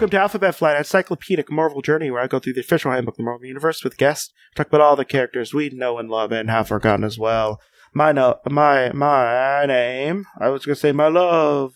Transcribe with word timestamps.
Welcome 0.00 0.12
to 0.12 0.22
Alphabet 0.22 0.54
Flight, 0.54 0.76
an 0.76 0.78
encyclopedic 0.78 1.50
Marvel 1.50 1.82
journey 1.82 2.10
where 2.10 2.22
I 2.22 2.26
go 2.26 2.38
through 2.38 2.54
the 2.54 2.62
official 2.62 2.90
handbook 2.90 3.16
of 3.16 3.16
the 3.18 3.22
Marvel 3.22 3.44
Universe 3.44 3.84
with 3.84 3.98
guests, 3.98 4.32
talk 4.54 4.68
about 4.68 4.80
all 4.80 4.96
the 4.96 5.04
characters 5.04 5.52
we 5.52 5.68
know 5.68 5.98
and 5.98 6.08
love 6.08 6.32
and 6.32 6.48
have 6.48 6.68
forgotten 6.68 7.04
as 7.04 7.18
well. 7.18 7.60
My 7.92 8.10
no, 8.10 8.36
my 8.48 8.92
my 8.92 9.66
name. 9.66 10.24
I 10.38 10.48
was 10.48 10.64
gonna 10.64 10.76
say 10.76 10.92
my 10.92 11.08
love. 11.08 11.74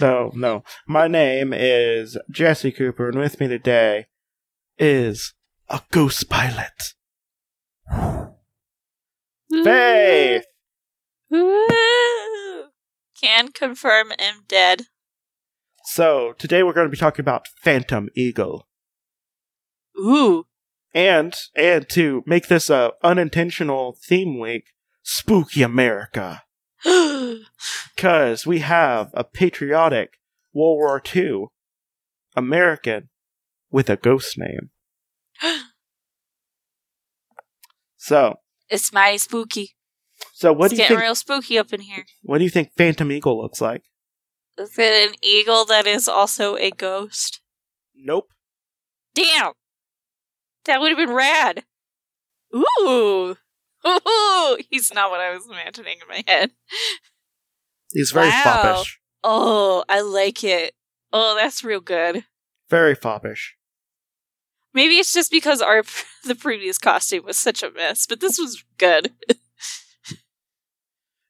No, 0.00 0.32
no. 0.34 0.64
My 0.88 1.06
name 1.06 1.52
is 1.52 2.18
Jesse 2.32 2.72
Cooper, 2.72 3.10
and 3.10 3.20
with 3.20 3.38
me 3.38 3.46
today 3.46 4.06
is 4.76 5.32
a 5.68 5.82
ghost 5.92 6.28
pilot. 6.28 6.94
Faith. 9.62 10.46
Can 13.20 13.52
confirm 13.52 14.10
I'm 14.18 14.42
dead. 14.48 14.86
So 15.94 16.32
today 16.38 16.62
we're 16.62 16.72
going 16.72 16.86
to 16.86 16.90
be 16.90 16.96
talking 16.96 17.22
about 17.22 17.48
Phantom 17.48 18.08
Eagle. 18.14 18.66
Ooh. 19.98 20.46
and 20.94 21.34
and 21.54 21.86
to 21.90 22.22
make 22.24 22.48
this 22.48 22.70
a 22.70 22.92
unintentional 23.02 23.98
theme 24.02 24.40
week, 24.40 24.68
spooky 25.02 25.60
America, 25.60 26.44
because 27.94 28.46
we 28.46 28.60
have 28.60 29.10
a 29.12 29.22
patriotic 29.22 30.14
World 30.54 30.78
War 30.78 31.02
II 31.14 31.48
American 32.34 33.10
with 33.70 33.90
a 33.90 33.96
ghost 33.96 34.38
name. 34.38 34.70
So, 37.98 38.36
it's 38.68 38.92
mighty 38.92 39.18
spooky. 39.18 39.76
so 40.32 40.52
what 40.52 40.64
it's 40.64 40.70
do 40.72 40.76
you 40.76 40.82
getting 40.82 40.96
think? 40.96 41.04
real 41.04 41.14
spooky 41.14 41.56
up 41.58 41.72
in 41.72 41.82
here. 41.82 42.04
What 42.22 42.38
do 42.38 42.44
you 42.44 42.50
think 42.50 42.72
Phantom 42.76 43.12
Eagle 43.12 43.40
looks 43.40 43.60
like? 43.60 43.82
Is 44.58 44.78
it 44.78 45.08
an 45.10 45.14
eagle 45.22 45.64
that 45.66 45.86
is 45.86 46.08
also 46.08 46.56
a 46.56 46.70
ghost? 46.70 47.40
Nope. 47.94 48.28
Damn! 49.14 49.52
That 50.64 50.80
would 50.80 50.90
have 50.90 50.98
been 50.98 51.14
rad. 51.14 51.64
Ooh! 52.54 53.36
Ooh! 53.86 54.58
He's 54.70 54.92
not 54.94 55.10
what 55.10 55.20
I 55.20 55.32
was 55.34 55.46
imagining 55.46 55.98
in 56.00 56.08
my 56.08 56.22
head. 56.26 56.52
He's 57.92 58.10
very 58.10 58.28
Wow. 58.28 58.42
foppish. 58.44 59.00
Oh, 59.24 59.84
I 59.88 60.00
like 60.00 60.44
it. 60.44 60.74
Oh, 61.12 61.36
that's 61.38 61.64
real 61.64 61.80
good. 61.80 62.24
Very 62.70 62.94
foppish. 62.94 63.56
Maybe 64.74 64.94
it's 64.94 65.12
just 65.12 65.30
because 65.30 65.60
our 65.60 65.82
the 66.24 66.34
previous 66.34 66.78
costume 66.78 67.24
was 67.24 67.36
such 67.36 67.62
a 67.62 67.70
mess, 67.70 68.06
but 68.06 68.20
this 68.20 68.38
was 68.38 68.64
good. 68.78 69.12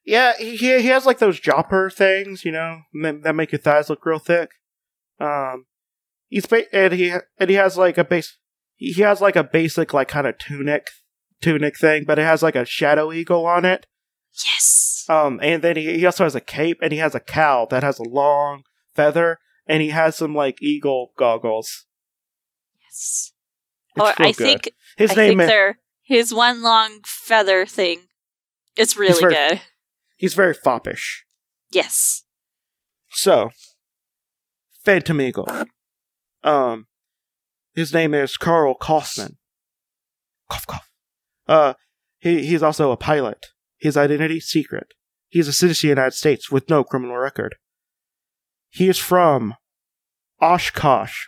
Yeah, 0.04 0.32
he 0.38 0.56
he 0.56 0.86
has 0.88 1.06
like 1.06 1.18
those 1.18 1.40
jodhpur 1.40 1.92
things, 1.92 2.44
you 2.44 2.50
know, 2.52 2.80
that 2.94 3.34
make 3.34 3.52
your 3.52 3.60
thighs 3.60 3.88
look 3.88 4.04
real 4.04 4.18
thick. 4.18 4.50
Um, 5.20 5.66
he's 6.28 6.46
ba- 6.46 6.72
and 6.74 6.92
he 6.92 7.14
and 7.38 7.48
he 7.50 7.54
has 7.56 7.76
like 7.76 7.98
a 7.98 8.04
base. 8.04 8.36
He 8.76 9.00
has 9.02 9.20
like 9.20 9.36
a 9.36 9.44
basic 9.44 9.94
like 9.94 10.08
kind 10.08 10.26
of 10.26 10.38
tunic 10.38 10.88
tunic 11.40 11.78
thing, 11.78 12.04
but 12.04 12.18
it 12.18 12.22
has 12.24 12.42
like 12.42 12.56
a 12.56 12.64
shadow 12.64 13.12
eagle 13.12 13.46
on 13.46 13.64
it. 13.64 13.86
Yes. 14.44 15.04
Um, 15.08 15.38
and 15.42 15.62
then 15.62 15.76
he 15.76 15.98
he 15.98 16.06
also 16.06 16.24
has 16.24 16.34
a 16.34 16.40
cape 16.40 16.78
and 16.82 16.92
he 16.92 16.98
has 16.98 17.14
a 17.14 17.20
cowl 17.20 17.66
that 17.68 17.82
has 17.84 17.98
a 18.00 18.02
long 18.08 18.62
feather, 18.96 19.38
and 19.68 19.82
he 19.82 19.90
has 19.90 20.16
some 20.16 20.34
like 20.34 20.60
eagle 20.60 21.12
goggles. 21.16 21.86
Yes. 22.82 23.32
It's 23.94 24.00
Or 24.00 24.06
real 24.06 24.14
I 24.28 24.32
good. 24.32 24.36
think 24.36 24.70
his 24.96 25.12
I 25.12 25.14
name 25.14 25.38
think 25.38 25.50
is 25.52 25.74
his 26.02 26.34
one 26.34 26.62
long 26.62 27.00
feather 27.04 27.66
thing. 27.66 28.08
It's 28.76 28.96
really 28.96 29.20
very- 29.20 29.34
good. 29.34 29.60
He's 30.22 30.34
very 30.34 30.54
foppish. 30.54 31.24
Yes. 31.72 32.22
So, 33.10 33.50
Phantom 34.84 35.20
Eagle. 35.20 35.48
Um, 36.44 36.86
his 37.74 37.92
name 37.92 38.14
is 38.14 38.36
Karl 38.36 38.76
Kaufmann. 38.76 39.38
Cough, 40.48 40.64
cough. 40.68 40.88
Uh, 41.48 41.74
he, 42.20 42.46
he's 42.46 42.62
also 42.62 42.92
a 42.92 42.96
pilot. 42.96 43.46
His 43.78 43.96
identity 43.96 44.38
secret. 44.38 44.94
He's 45.28 45.48
a 45.48 45.52
citizen 45.52 45.90
of 45.90 45.96
the 45.96 46.00
United 46.00 46.16
States 46.16 46.52
with 46.52 46.70
no 46.70 46.84
criminal 46.84 47.16
record. 47.16 47.56
He 48.70 48.88
is 48.88 48.98
from 48.98 49.56
Oshkosh, 50.40 51.26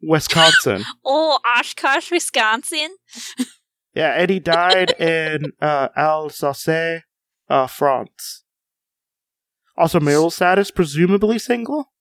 Wisconsin. 0.00 0.82
Oh, 1.04 1.40
Oshkosh, 1.44 2.10
Wisconsin. 2.10 2.88
yeah, 3.94 4.14
and 4.18 4.30
he 4.30 4.40
died 4.40 4.92
in 4.98 5.52
uh, 5.60 5.88
Alsace, 5.94 7.02
uh, 7.48 7.66
France. 7.66 8.44
Also, 9.76 9.98
marital 10.00 10.30
status, 10.30 10.70
presumably 10.70 11.38
single, 11.38 11.92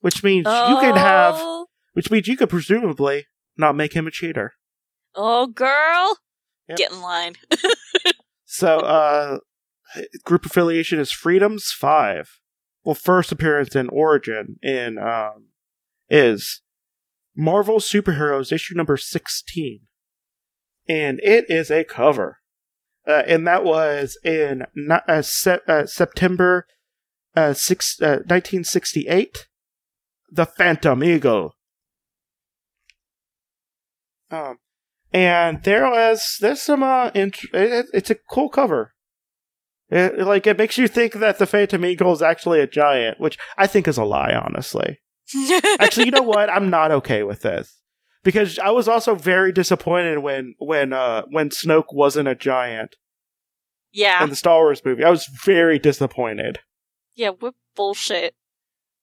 which 0.00 0.22
means 0.22 0.46
you 0.46 0.78
could 0.80 0.96
have 0.96 1.34
Oh, 1.36 1.66
Which 1.92 2.10
means 2.10 2.28
you 2.28 2.36
could 2.36 2.50
presumably 2.50 3.26
not 3.56 3.74
make 3.74 3.94
him 3.94 4.06
a 4.06 4.10
cheater. 4.10 4.52
Oh, 5.14 5.46
girl. 5.48 6.18
Yep. 6.68 6.78
Get 6.78 6.92
in 6.92 7.00
line. 7.00 7.34
So, 8.48 8.78
uh, 8.78 9.38
group 10.24 10.46
affiliation 10.46 10.98
is 11.00 11.10
Freedoms 11.10 11.72
5. 11.72 12.38
Well, 12.84 12.94
first 12.94 13.32
appearance 13.32 13.74
in 13.74 13.88
Origin 13.88 14.56
in, 14.62 14.98
um, 14.98 15.48
is 16.08 16.62
Marvel 17.36 17.80
Superheroes 17.80 18.52
issue 18.52 18.74
number 18.74 18.96
16. 18.96 19.80
And 20.88 21.20
it 21.24 21.44
is 21.50 21.70
a 21.70 21.82
cover. 21.84 22.38
Uh, 23.06 23.22
and 23.26 23.46
that 23.46 23.64
was 23.64 24.18
in 24.24 24.64
uh, 24.90 25.22
se- 25.22 25.60
uh, 25.68 25.86
September 25.86 26.66
uh, 27.36 27.52
six, 27.52 28.00
uh, 28.00 28.22
1968. 28.26 29.46
The 30.30 30.46
Phantom 30.46 31.04
Eagle. 31.04 31.54
Um, 34.30 34.58
and 35.12 35.62
there 35.62 35.88
was 35.88 36.38
there's 36.40 36.60
some 36.60 36.82
uh, 36.82 37.10
int- 37.14 37.44
it, 37.52 37.86
it's 37.94 38.10
a 38.10 38.16
cool 38.28 38.48
cover. 38.48 38.92
It, 39.88 40.18
like 40.18 40.48
it 40.48 40.58
makes 40.58 40.78
you 40.78 40.88
think 40.88 41.12
that 41.12 41.38
the 41.38 41.46
Phantom 41.46 41.84
Eagle 41.84 42.12
is 42.12 42.22
actually 42.22 42.58
a 42.58 42.66
giant, 42.66 43.20
which 43.20 43.38
I 43.56 43.68
think 43.68 43.86
is 43.86 43.98
a 43.98 44.04
lie, 44.04 44.32
honestly. 44.32 44.98
Actually, 45.80 46.06
you 46.06 46.12
know 46.12 46.22
what? 46.22 46.50
I'm 46.50 46.70
not 46.70 46.90
okay 46.90 47.22
with 47.22 47.42
this 47.42 47.80
because 48.26 48.58
I 48.58 48.70
was 48.70 48.88
also 48.88 49.14
very 49.14 49.52
disappointed 49.52 50.18
when 50.18 50.56
when 50.58 50.92
uh 50.92 51.22
when 51.30 51.48
Snoke 51.50 51.92
wasn't 51.94 52.26
a 52.26 52.34
giant 52.34 52.96
yeah. 53.92 54.22
in 54.22 54.30
the 54.30 54.36
Star 54.36 54.58
Wars 54.62 54.82
movie. 54.84 55.04
I 55.04 55.10
was 55.10 55.26
very 55.44 55.78
disappointed. 55.78 56.58
Yeah, 57.14 57.30
what 57.30 57.54
bullshit. 57.76 58.34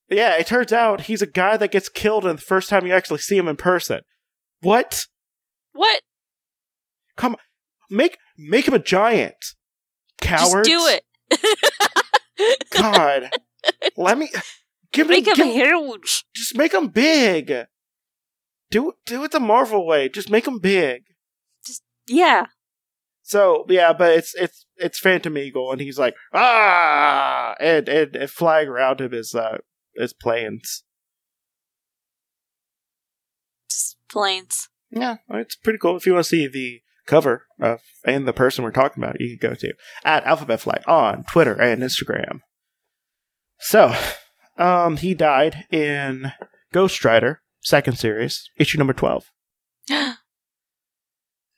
Yeah, 0.10 0.36
it 0.36 0.46
turns 0.46 0.74
out 0.74 1.02
he's 1.02 1.22
a 1.22 1.26
guy 1.26 1.56
that 1.56 1.72
gets 1.72 1.88
killed 1.88 2.26
in 2.26 2.36
the 2.36 2.42
first 2.42 2.68
time 2.70 2.86
you 2.86 2.94
actually 2.94 3.20
see 3.20 3.38
him 3.38 3.48
in 3.48 3.56
person. 3.56 4.02
What? 4.60 5.08
What? 5.72 6.02
Come 7.16 7.38
make 7.90 8.18
make 8.38 8.68
him 8.68 8.74
a 8.74 8.80
giant. 8.80 9.56
Coward. 10.20 10.66
Just 10.66 11.02
do 11.32 11.40
it. 11.40 12.60
God. 12.74 13.30
Let 13.96 14.18
me 14.18 14.30
give 14.92 15.08
me 15.08 15.16
Make 15.22 15.28
him 15.28 15.36
give- 15.36 15.48
huge. 15.48 16.26
just 16.36 16.58
make 16.58 16.74
him 16.74 16.90
big. 16.90 17.68
Do 18.74 18.90
it 18.90 18.96
do 19.06 19.24
it 19.24 19.30
the 19.30 19.40
Marvel 19.40 19.86
way. 19.86 20.10
Just 20.10 20.32
make 20.32 20.46
them 20.46 20.58
big. 20.58 21.04
Just 21.64 21.84
Yeah. 22.08 22.48
So 23.22 23.68
yeah, 23.70 23.94
but 23.94 24.18
it's 24.18 24.34
it's 24.34 24.66
it's 24.78 24.98
Phantom 24.98 25.38
Eagle, 25.38 25.72
and 25.72 25.80
he's 25.80 26.00
like 26.00 26.16
ah, 26.34 27.54
and 27.60 27.88
and, 27.88 28.16
and 28.16 28.32
flying 28.32 28.68
around 28.68 29.00
him 29.00 29.14
is 29.14 29.36
uh 29.36 29.60
is 29.94 30.12
planes. 30.12 30.84
Just 33.70 33.98
planes. 34.10 34.70
Yeah, 34.90 35.18
it's 35.30 35.56
pretty 35.56 35.78
cool. 35.78 35.96
If 35.96 36.08
you 36.08 36.14
want 36.14 36.26
to 36.26 36.30
see 36.30 36.48
the 36.48 36.82
cover 37.06 37.46
of 37.62 37.80
and 38.04 38.28
the 38.28 38.34
person 38.34 38.64
we're 38.64 38.72
talking 38.72 39.04
about, 39.04 39.22
you 39.22 39.38
can 39.38 39.52
go 39.52 39.56
to 39.56 39.74
at 40.04 40.24
Alphabet 40.24 40.62
Flight 40.62 40.84
on 40.88 41.26
Twitter 41.32 41.62
and 41.62 41.84
Instagram. 41.84 42.40
So, 43.60 43.96
um, 44.58 44.98
he 44.98 45.14
died 45.14 45.66
in 45.72 46.32
Ghost 46.72 47.06
Rider 47.06 47.44
second 47.64 47.98
series, 47.98 48.50
issue 48.58 48.78
number 48.78 48.94
twelve. 48.94 49.32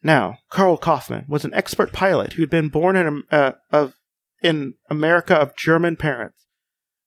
Now, 0.05 0.37
Karl 0.51 0.77
Kaufmann 0.77 1.25
was 1.27 1.45
an 1.45 1.53
expert 1.55 1.91
pilot 1.91 2.33
who 2.33 2.43
had 2.43 2.49
been 2.51 2.69
born 2.69 2.95
in 2.95 3.23
uh, 3.31 3.53
of 3.71 3.95
in 4.39 4.75
America 4.87 5.33
of 5.33 5.57
German 5.57 5.95
parents, 5.95 6.45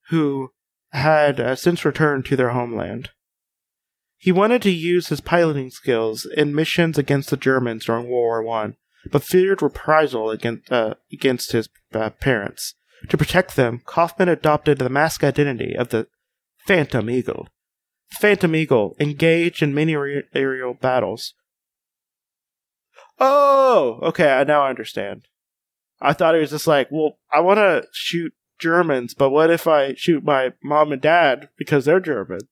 who 0.08 0.50
had 0.90 1.38
uh, 1.38 1.54
since 1.54 1.84
returned 1.84 2.24
to 2.24 2.34
their 2.34 2.48
homeland. 2.48 3.10
He 4.16 4.32
wanted 4.32 4.62
to 4.62 4.70
use 4.70 5.08
his 5.08 5.20
piloting 5.20 5.70
skills 5.70 6.26
in 6.26 6.56
missions 6.56 6.98
against 6.98 7.30
the 7.30 7.36
Germans 7.36 7.84
during 7.84 8.08
World 8.08 8.10
War 8.10 8.42
One, 8.42 8.76
but 9.12 9.22
feared 9.22 9.62
reprisal 9.62 10.30
against 10.30 10.72
uh, 10.72 10.94
against 11.12 11.52
his 11.52 11.68
uh, 11.94 12.10
parents. 12.10 12.74
To 13.10 13.16
protect 13.16 13.54
them, 13.54 13.80
Kaufmann 13.86 14.28
adopted 14.28 14.78
the 14.78 14.88
mask 14.88 15.22
identity 15.22 15.76
of 15.76 15.90
the 15.90 16.08
Phantom 16.66 17.08
Eagle. 17.08 17.46
Phantom 18.10 18.54
Eagle 18.54 18.96
engaged 18.98 19.62
in 19.62 19.74
many 19.74 19.92
aer- 19.94 20.24
aerial 20.34 20.74
battles. 20.74 21.34
Oh, 23.20 23.98
okay, 24.02 24.30
I 24.32 24.44
now 24.44 24.66
understand. 24.66 25.26
I 26.00 26.12
thought 26.12 26.34
it 26.34 26.40
was 26.40 26.50
just 26.50 26.66
like, 26.66 26.88
well, 26.90 27.18
I 27.32 27.40
want 27.40 27.58
to 27.58 27.86
shoot 27.92 28.32
Germans, 28.60 29.14
but 29.14 29.30
what 29.30 29.50
if 29.50 29.66
I 29.66 29.94
shoot 29.94 30.22
my 30.24 30.52
mom 30.62 30.92
and 30.92 31.02
dad 31.02 31.48
because 31.58 31.84
they're 31.84 32.00
Germans? 32.00 32.44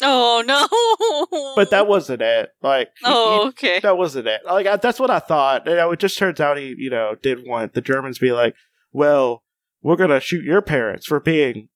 Oh 0.00 0.44
no! 0.46 1.54
But 1.56 1.70
that 1.70 1.88
wasn't 1.88 2.22
it. 2.22 2.50
Like, 2.62 2.90
Oh, 3.04 3.42
he- 3.42 3.48
okay. 3.48 3.80
that 3.80 3.98
wasn't 3.98 4.28
it. 4.28 4.42
Like, 4.46 4.66
I, 4.66 4.76
that's 4.76 5.00
what 5.00 5.10
I 5.10 5.18
thought. 5.18 5.66
And 5.66 5.92
it 5.92 5.98
just 5.98 6.16
turns 6.16 6.38
out 6.38 6.56
he, 6.56 6.74
you 6.78 6.88
know, 6.90 7.16
did 7.20 7.44
want 7.46 7.74
the 7.74 7.80
Germans 7.80 8.18
to 8.18 8.24
be 8.24 8.30
like, 8.32 8.54
well, 8.92 9.42
we're 9.82 9.96
gonna 9.96 10.20
shoot 10.20 10.44
your 10.44 10.62
parents 10.62 11.06
for 11.06 11.18
being 11.18 11.68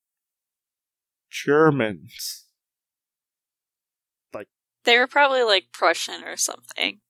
Germans. 1.31 2.42
They 4.85 4.99
were 4.99 5.07
probably 5.07 5.43
like 5.43 5.67
Prussian 5.73 6.25
or 6.25 6.37
something. 6.37 7.01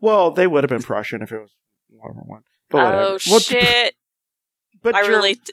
Well, 0.00 0.30
they 0.30 0.46
would 0.46 0.64
have 0.64 0.70
been 0.70 0.82
Prussian 0.82 1.22
if 1.22 1.30
it 1.32 1.38
was 1.40 1.50
World 1.90 2.16
War 2.16 2.24
One. 2.26 2.42
But 2.70 2.84
whatever. 2.84 3.02
Oh 3.02 3.18
Well, 3.30 3.40
shit! 3.40 3.94
But 4.82 4.96
I 4.96 5.02
Ger- 5.04 5.12
relate. 5.12 5.50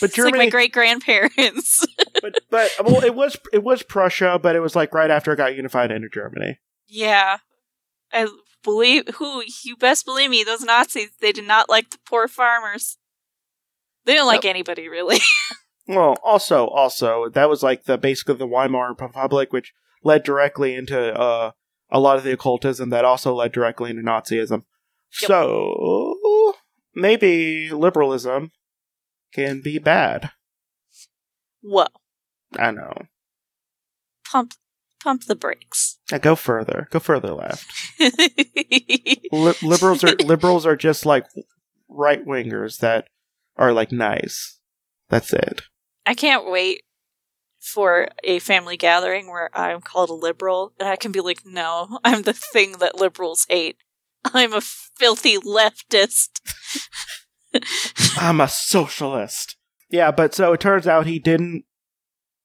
But 0.00 0.10
it's 0.10 0.18
like 0.18 0.34
my 0.34 0.48
great 0.48 0.72
grandparents. 0.72 1.84
but 2.22 2.38
but 2.50 2.70
well, 2.82 3.04
it 3.04 3.14
was 3.14 3.36
it 3.52 3.62
was 3.62 3.82
Prussia, 3.82 4.38
but 4.42 4.56
it 4.56 4.60
was 4.60 4.74
like 4.74 4.94
right 4.94 5.10
after 5.10 5.32
it 5.32 5.36
got 5.36 5.54
unified 5.56 5.90
into 5.90 6.08
Germany. 6.08 6.58
yeah, 6.88 7.38
I 8.12 8.28
believe 8.62 9.08
who 9.16 9.42
you 9.64 9.76
best 9.76 10.06
believe 10.06 10.30
me. 10.30 10.44
Those 10.44 10.62
Nazis, 10.62 11.10
they 11.20 11.32
did 11.32 11.46
not 11.46 11.68
like 11.68 11.90
the 11.90 11.98
poor 12.08 12.26
farmers. 12.26 12.96
They 14.06 14.12
didn't 14.14 14.28
like 14.28 14.44
anybody 14.46 14.88
really. 14.88 15.18
Well, 15.86 16.16
also, 16.24 16.66
also 16.68 17.28
that 17.34 17.50
was 17.50 17.62
like 17.62 17.84
the 17.84 17.98
basically 17.98 18.36
the 18.36 18.46
Weimar 18.46 18.94
Republic, 18.98 19.52
which 19.52 19.74
led 20.04 20.22
directly 20.22 20.74
into 20.74 20.98
uh, 21.18 21.52
a 21.90 21.98
lot 21.98 22.16
of 22.16 22.24
the 22.24 22.32
occultism 22.32 22.90
that 22.90 23.04
also 23.04 23.34
led 23.34 23.52
directly 23.52 23.90
into 23.90 24.02
Nazism. 24.02 24.64
Yep. 25.20 25.28
So 25.28 26.54
maybe 26.94 27.70
liberalism 27.70 28.50
can 29.32 29.60
be 29.62 29.78
bad. 29.78 30.30
Whoa! 31.62 31.86
I 32.58 32.70
know. 32.70 32.92
Pump, 34.30 34.52
pump 35.02 35.24
the 35.24 35.36
brakes. 35.36 35.98
Now 36.10 36.18
go 36.18 36.34
further. 36.34 36.88
Go 36.90 36.98
further 36.98 37.32
left. 37.32 37.66
Li- 38.00 39.54
liberals 39.62 40.04
are 40.04 40.16
liberals 40.24 40.66
are 40.66 40.76
just 40.76 41.06
like 41.06 41.26
right 41.88 42.24
wingers 42.26 42.78
that 42.78 43.08
are 43.56 43.72
like 43.72 43.92
nice. 43.92 44.58
That's 45.08 45.32
it. 45.32 45.62
I 46.06 46.14
can't 46.14 46.50
wait 46.50 46.82
for 47.64 48.08
a 48.22 48.38
family 48.40 48.76
gathering 48.76 49.28
where 49.28 49.50
I'm 49.56 49.80
called 49.80 50.10
a 50.10 50.14
liberal 50.14 50.74
and 50.78 50.88
I 50.88 50.96
can 50.96 51.12
be 51.12 51.20
like, 51.20 51.46
no, 51.46 51.98
I'm 52.04 52.22
the 52.22 52.32
thing 52.32 52.72
that 52.78 53.00
liberals 53.00 53.46
hate. 53.48 53.76
I'm 54.24 54.52
a 54.52 54.60
filthy 54.60 55.38
leftist. 55.38 56.40
I'm 58.18 58.40
a 58.40 58.48
socialist. 58.48 59.56
Yeah, 59.90 60.10
but 60.10 60.34
so 60.34 60.52
it 60.52 60.60
turns 60.60 60.86
out 60.86 61.06
he 61.06 61.18
didn't. 61.18 61.64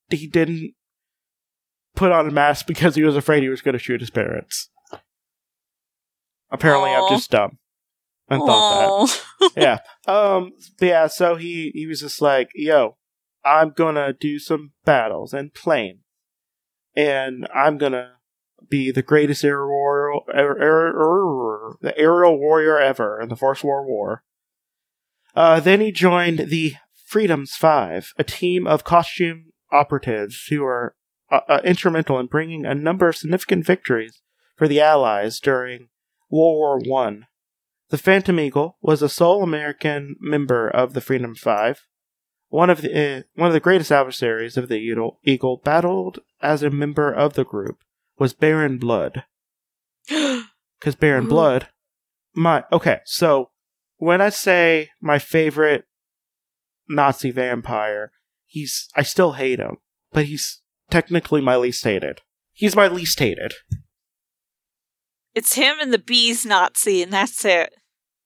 He 0.10 0.28
didn't 0.28 0.74
put 1.96 2.12
on 2.12 2.28
a 2.28 2.32
mask 2.32 2.68
because 2.68 2.96
he 2.96 3.04
was 3.04 3.16
afraid 3.16 3.44
he 3.44 3.50
was 3.50 3.62
going 3.62 3.74
to 3.74 3.80
shoot 3.80 4.02
his 4.02 4.10
parents. 4.10 4.70
Apparently, 6.52 6.90
Aw. 6.90 7.08
I'm 7.08 7.16
just 7.16 7.32
dumb. 7.32 7.60
I 8.30 8.38
thought 8.38 9.08
that. 9.08 9.52
Yeah. 9.56 9.78
Um. 10.08 10.52
yeah. 10.80 11.08
So 11.08 11.36
he 11.36 11.72
he 11.74 11.88
was 11.88 12.02
just 12.02 12.22
like, 12.22 12.50
"Yo, 12.54 12.98
I'm 13.44 13.72
gonna 13.72 14.14
do 14.14 14.40
some 14.40 14.72
battles 14.86 15.34
and 15.34 15.54
plane, 15.54 16.00
and 16.96 17.48
I'm 17.54 17.78
gonna 17.78 18.16
be 18.70 18.92
the 18.92 19.02
greatest 19.02 19.44
aerial 19.44 19.68
warrior, 19.68 20.20
the 21.82 21.98
aerial 21.98 22.38
warrior 22.38 22.78
ever 22.78 23.20
in 23.22 23.30
the 23.30 23.36
First 23.36 23.64
World 23.64 23.88
War." 23.88 24.24
Uh, 25.36 25.60
then 25.60 25.80
he 25.80 25.92
joined 25.92 26.50
the 26.50 26.74
Freedoms 27.06 27.56
Five, 27.56 28.14
a 28.18 28.24
team 28.24 28.68
of 28.68 28.84
costume 28.84 29.52
operatives 29.72 30.46
who 30.50 30.62
were 30.62 30.96
uh, 31.32 31.42
uh, 31.48 31.62
instrumental 31.64 32.20
in 32.20 32.26
bringing 32.26 32.66
a 32.66 32.76
number 32.76 33.08
of 33.08 33.16
significant 33.16 33.66
victories 33.66 34.22
for 34.56 34.68
the 34.68 34.82
Allies 34.82 35.40
during 35.40 35.90
World 36.30 36.58
War 36.58 36.80
One. 36.80 37.26
The 37.90 37.98
Phantom 37.98 38.40
Eagle 38.40 38.78
was 38.82 39.00
the 39.00 39.10
sole 39.10 39.42
American 39.42 40.16
member 40.20 40.68
of 40.70 40.94
the 40.94 41.02
Freedom 41.02 41.34
Five. 41.36 41.86
One 42.50 42.70
of 42.70 42.82
the 42.82 43.18
uh, 43.20 43.22
one 43.36 43.48
of 43.48 43.54
the 43.54 43.60
greatest 43.60 43.92
adversaries 43.92 44.58
of 44.58 44.68
the 44.68 44.76
Eagle, 44.76 45.20
Eagle 45.24 45.58
battled 45.64 46.20
as 46.42 46.64
a 46.64 46.70
member 46.70 47.12
of 47.12 47.34
the 47.34 47.46
group 47.46 47.84
was 48.18 48.34
Baron 48.34 48.78
Blood. 48.78 49.24
Because 50.80 50.96
Baron. 50.96 51.28
Blood, 51.28 51.68
my 52.34 52.64
okay. 52.72 53.00
So 53.04 53.50
when 53.98 54.22
I 54.22 54.30
say 54.30 54.92
my 55.02 55.20
favorite 55.20 55.84
Nazi 56.88 57.32
vampire, 57.32 58.14
he's 58.46 58.88
I 58.96 59.02
still 59.02 59.34
hate 59.34 59.60
him, 59.60 59.80
but 60.14 60.26
he's 60.26 60.62
technically 60.90 61.42
my 61.42 61.58
least 61.58 61.84
hated. 61.84 62.22
He's 62.54 62.78
my 62.78 62.88
least 62.88 63.20
hated. 63.20 63.56
it's 65.36 65.56
him 65.56 65.78
and 65.82 65.92
the 65.92 66.00
bees 66.00 66.46
Nazi, 66.46 67.04
and 67.04 67.12
that's 67.12 67.44
it. 67.44 67.74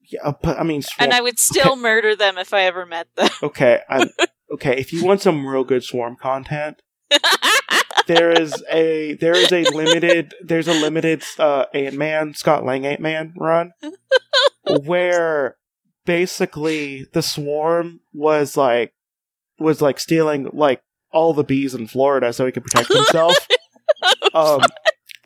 Yeah, 0.09 0.31
but 0.41 0.59
I 0.59 0.63
mean, 0.63 0.83
And 0.99 1.13
I 1.13 1.21
would 1.21 1.39
still 1.39 1.75
murder 1.75 2.15
them 2.15 2.37
if 2.37 2.53
I 2.53 2.63
ever 2.63 2.85
met 2.85 3.07
them. 3.15 3.29
okay, 3.41 3.81
I'm, 3.89 4.09
okay. 4.53 4.77
If 4.77 4.91
you 4.93 5.03
want 5.05 5.21
some 5.21 5.45
real 5.47 5.63
good 5.63 5.83
Swarm 5.83 6.15
content, 6.15 6.81
there 8.07 8.31
is 8.31 8.63
a 8.69 9.13
there 9.15 9.35
is 9.35 9.51
a 9.51 9.63
limited 9.75 10.33
there's 10.43 10.67
a 10.67 10.73
limited 10.73 11.23
uh, 11.39 11.65
Ant 11.73 11.95
Man 11.95 12.33
Scott 12.33 12.65
Lang 12.65 12.85
Ant 12.85 12.99
Man 12.99 13.33
run 13.37 13.71
where 14.85 15.57
basically 16.05 17.05
the 17.13 17.21
swarm 17.21 18.01
was 18.13 18.57
like 18.57 18.93
was 19.59 19.81
like 19.81 19.99
stealing 19.99 20.49
like 20.53 20.81
all 21.11 21.33
the 21.33 21.43
bees 21.43 21.73
in 21.75 21.87
Florida 21.87 22.33
so 22.33 22.45
he 22.45 22.51
could 22.51 22.63
protect 22.63 22.91
himself. 22.91 23.47
um, 24.33 24.61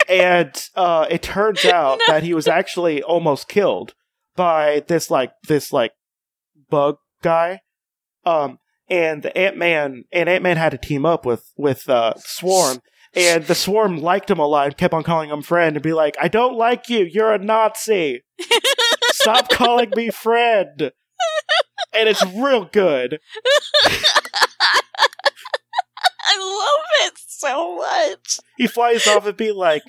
and 0.10 0.70
uh, 0.76 1.06
it 1.10 1.22
turns 1.24 1.64
out 1.66 2.00
No. 2.08 2.14
that 2.14 2.24
he 2.24 2.34
was 2.34 2.48
actually 2.48 3.02
almost 3.02 3.48
killed 3.48 3.94
by 4.38 4.84
this 4.88 5.12
like 5.12 5.34
this 5.50 5.74
like 5.74 5.92
bug 6.69 6.98
guy. 7.22 7.60
Um, 8.25 8.60
and 8.89 9.22
the 9.22 9.38
Ant 9.38 9.57
Man 9.57 10.06
and 10.13 10.30
Ant 10.30 10.44
Man 10.44 10.56
had 10.56 10.69
to 10.69 10.78
team 10.78 11.06
up 11.06 11.25
with 11.25 11.51
with 11.57 11.89
uh, 11.89 12.13
Swarm, 12.18 12.80
and 13.13 13.44
the 13.45 13.56
Swarm 13.56 13.98
liked 13.98 14.31
him 14.31 14.39
a 14.39 14.48
lot 14.48 14.68
and 14.68 14.78
kept 14.78 14.94
on 14.94 15.04
calling 15.04 15.30
him 15.30 15.42
friend 15.42 15.75
and 15.75 15.84
be 15.84 15.92
like, 15.92 16.16
"I 16.22 16.30
don't 16.30 16.56
like 16.56 16.88
you. 16.88 17.04
You're 17.04 17.34
a 17.34 17.38
Nazi. 17.38 18.24
Stop 19.12 19.50
calling 19.50 19.92
me 19.95 20.09
friend." 20.09 20.94
And 21.94 22.07
it's 22.07 22.23
real 22.26 22.66
good. 22.66 23.19
I 26.30 26.38
love 26.38 26.85
it 27.07 27.14
so 27.28 27.78
much. 27.78 28.40
He 28.57 28.68
flies 28.68 29.07
off 29.07 29.26
and 29.26 29.38
be 29.38 29.52
like, 29.52 29.81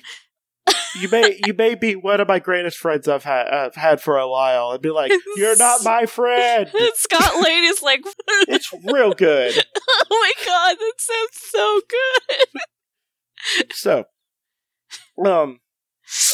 "You 0.99 1.09
may 1.09 1.39
you 1.45 1.53
may 1.53 1.75
be 1.75 1.95
one 1.95 2.19
of 2.19 2.27
my 2.27 2.39
greatest 2.39 2.77
friends 2.77 3.07
I've 3.07 3.23
had 3.23 3.47
I've 3.47 3.75
had 3.75 4.01
for 4.01 4.17
a 4.17 4.27
while," 4.27 4.71
and 4.71 4.81
be 4.81 4.89
like, 4.89 5.11
"You're 5.35 5.57
not 5.57 5.83
my 5.83 6.05
friend." 6.05 6.69
Scott 6.95 7.41
Lang 7.41 7.63
is 7.63 7.81
like, 7.81 8.01
It's 8.47 8.73
real 8.83 9.13
good. 9.13 9.53
oh 9.87 10.05
my 10.09 10.31
god, 10.45 10.77
that 10.79 10.93
sounds 10.97 11.29
so 11.33 11.81
good. 11.89 12.61
So, 13.71 14.05
um, 15.25 15.59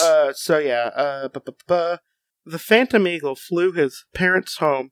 uh, 0.01 0.33
so 0.33 0.57
yeah, 0.57 0.89
uh, 0.95 1.27
bu- 1.27 1.39
bu- 1.41 1.51
bu- 1.67 1.97
the 2.45 2.59
Phantom 2.59 3.07
Eagle 3.07 3.35
flew 3.35 3.71
his 3.71 4.05
parents' 4.13 4.57
home, 4.57 4.91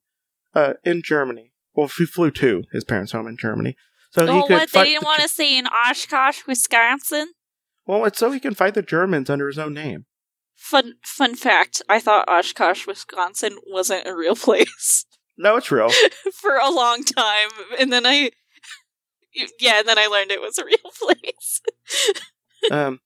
uh, 0.53 0.73
in 0.83 1.01
Germany. 1.03 1.53
Well, 1.73 1.87
he 1.87 2.05
flew 2.05 2.29
to 2.31 2.63
his 2.71 2.83
parents' 2.83 3.13
home 3.13 3.27
in 3.27 3.37
Germany, 3.37 3.75
so 4.11 4.27
oh, 4.27 4.33
he 4.41 4.41
could 4.47 4.51
what? 4.51 4.71
They 4.71 4.83
didn't 4.83 5.01
the 5.01 5.05
want 5.05 5.21
to 5.21 5.27
say 5.27 5.57
in 5.57 5.65
Oshkosh, 5.67 6.45
Wisconsin? 6.47 7.33
Well, 7.85 8.05
it's 8.05 8.19
so 8.19 8.31
he 8.31 8.39
can 8.39 8.53
fight 8.53 8.73
the 8.75 8.81
Germans 8.81 9.29
under 9.29 9.47
his 9.47 9.59
own 9.59 9.73
name. 9.73 10.05
Fun 10.55 10.93
fun 11.03 11.35
fact, 11.35 11.81
I 11.89 11.99
thought 11.99 12.29
Oshkosh, 12.29 12.87
Wisconsin 12.87 13.57
wasn't 13.67 14.07
a 14.07 14.15
real 14.15 14.35
place 14.47 15.05
No, 15.37 15.57
it's 15.57 15.71
real. 15.71 15.89
for 16.33 16.55
a 16.55 16.69
long 16.69 17.03
time. 17.03 17.49
And 17.79 17.91
then 17.91 18.05
I 18.05 18.31
Yeah, 19.59 19.79
and 19.79 19.87
then 19.87 19.97
I 19.99 20.07
learned 20.07 20.31
it 20.31 20.41
was 20.41 20.57
a 20.57 20.65
real 20.65 20.77
place. 21.01 21.61
um, 22.71 22.99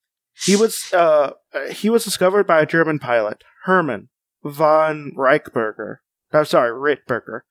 he 0.46 0.56
was 0.56 0.94
uh, 0.94 1.32
he 1.72 1.90
was 1.90 2.04
discovered 2.04 2.46
by 2.46 2.62
a 2.62 2.66
German 2.66 3.00
pilot, 3.00 3.44
Hermann 3.64 4.10
von 4.44 5.14
Reichberger. 5.18 5.98
I'm 6.32 6.46
sorry, 6.46 6.72
Rittberger, 6.72 7.42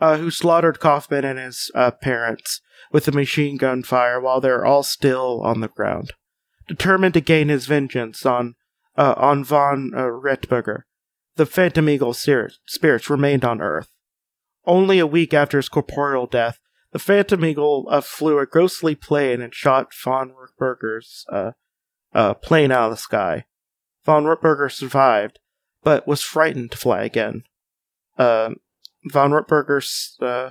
uh, 0.00 0.18
who 0.18 0.30
slaughtered 0.30 0.78
Kaufmann 0.80 1.24
and 1.24 1.38
his 1.38 1.70
uh, 1.74 1.90
parents 1.90 2.60
with 2.92 3.08
a 3.08 3.12
machine 3.12 3.56
gun 3.56 3.82
fire 3.82 4.20
while 4.20 4.40
they're 4.40 4.64
all 4.64 4.82
still 4.82 5.40
on 5.42 5.60
the 5.60 5.68
ground. 5.68 6.12
Determined 6.68 7.14
to 7.14 7.20
gain 7.20 7.48
his 7.48 7.66
vengeance 7.66 8.24
on 8.24 8.54
uh, 8.96 9.14
on 9.16 9.42
von 9.42 9.92
uh, 9.96 10.10
the 11.38 11.46
Phantom 11.46 11.88
Eagle 11.88 12.12
spir- 12.12 12.50
spirits 12.66 13.08
remained 13.08 13.44
on 13.44 13.62
Earth. 13.62 13.88
Only 14.66 14.98
a 14.98 15.06
week 15.06 15.32
after 15.32 15.56
his 15.56 15.70
corporeal 15.70 16.26
death, 16.26 16.58
the 16.92 16.98
Phantom 16.98 17.42
Eagle 17.44 17.86
uh, 17.88 18.02
flew 18.02 18.38
a 18.38 18.46
ghostly 18.46 18.94
plane 18.94 19.40
and 19.40 19.54
shot 19.54 19.94
von 19.94 20.32
Rittberger's 20.32 21.24
uh, 21.30 21.52
uh, 22.12 22.34
plane 22.34 22.70
out 22.70 22.86
of 22.86 22.90
the 22.90 22.96
sky. 22.96 23.44
Von 24.04 24.24
Rittberger 24.24 24.70
survived, 24.70 25.38
but 25.82 26.06
was 26.06 26.22
frightened 26.22 26.72
to 26.72 26.78
fly 26.78 27.04
again. 27.04 27.44
Uh, 28.18 28.50
von 29.04 29.30
Rittberger 29.30 29.82
uh, 30.20 30.50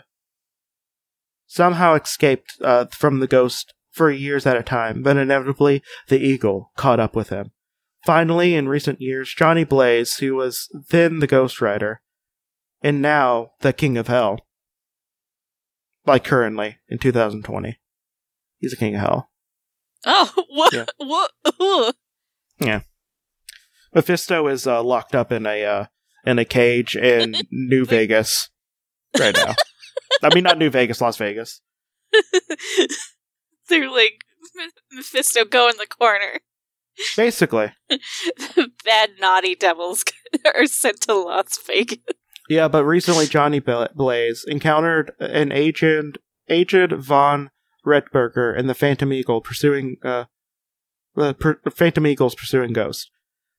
somehow 1.45 1.95
escaped 1.95 2.57
from 2.91 3.19
the 3.19 3.27
ghost 3.27 3.73
for 3.97 4.11
years 4.11 4.45
at 4.45 4.55
a 4.55 4.63
time, 4.63 5.01
but 5.01 5.17
inevitably 5.17 5.81
the 6.07 6.19
eagle 6.19 6.71
caught 6.77 6.99
up 6.99 7.15
with 7.15 7.29
him. 7.29 7.51
Finally, 8.05 8.55
in 8.55 8.69
recent 8.69 9.01
years, 9.01 9.33
Johnny 9.33 9.63
Blaze, 9.63 10.17
who 10.17 10.35
was 10.35 10.69
then 10.89 11.19
the 11.19 11.27
Ghost 11.27 11.59
Rider, 11.59 12.01
and 12.81 13.01
now 13.01 13.51
the 13.61 13.73
King 13.73 13.97
of 13.97 14.07
Hell, 14.07 14.39
like 16.05 16.23
currently 16.23 16.77
in 16.87 16.99
2020, 16.99 17.79
he's 18.59 18.71
a 18.71 18.77
King 18.77 18.95
of 18.95 19.01
Hell. 19.01 19.29
Oh, 20.05 20.31
what? 20.49 20.73
Yeah. 20.73 20.85
What? 20.97 21.31
Ugh. 22.61 22.81
Mephisto 23.93 24.47
is 24.47 24.67
uh, 24.67 24.83
locked 24.83 25.15
up 25.15 25.31
in 25.31 25.45
a 25.45 25.65
uh, 25.65 25.85
in 26.25 26.37
a 26.39 26.45
cage 26.45 26.95
in 26.95 27.35
New 27.51 27.83
Vegas 27.83 28.49
right 29.19 29.35
now. 29.35 29.55
I 30.21 30.33
mean, 30.33 30.43
not 30.43 30.57
New 30.57 30.69
Vegas, 30.69 31.01
Las 31.01 31.17
Vegas. 31.17 31.61
They're 33.69 33.89
like 33.89 34.21
Mephisto, 34.91 35.45
go 35.45 35.69
in 35.69 35.77
the 35.77 35.87
corner. 35.87 36.39
Basically, 37.15 37.71
the 37.89 38.71
Bad 38.85 39.11
naughty 39.19 39.55
devils 39.55 40.03
are 40.55 40.65
sent 40.65 41.01
to 41.01 41.13
Las 41.13 41.59
Vegas. 41.67 41.99
yeah. 42.49 42.67
But 42.67 42.85
recently, 42.85 43.27
Johnny 43.27 43.59
Blaze 43.59 44.43
encountered 44.47 45.11
an 45.19 45.51
agent, 45.51 46.17
Agent 46.49 46.93
von 46.93 47.51
Redberger, 47.85 48.57
and 48.57 48.67
the 48.67 48.73
Phantom 48.73 49.13
Eagle 49.13 49.41
pursuing 49.41 49.97
uh, 50.03 50.25
the 51.15 51.33
per- 51.35 51.59
Phantom 51.69 52.07
Eagles 52.07 52.33
pursuing 52.35 52.73
Ghost. 52.73 53.11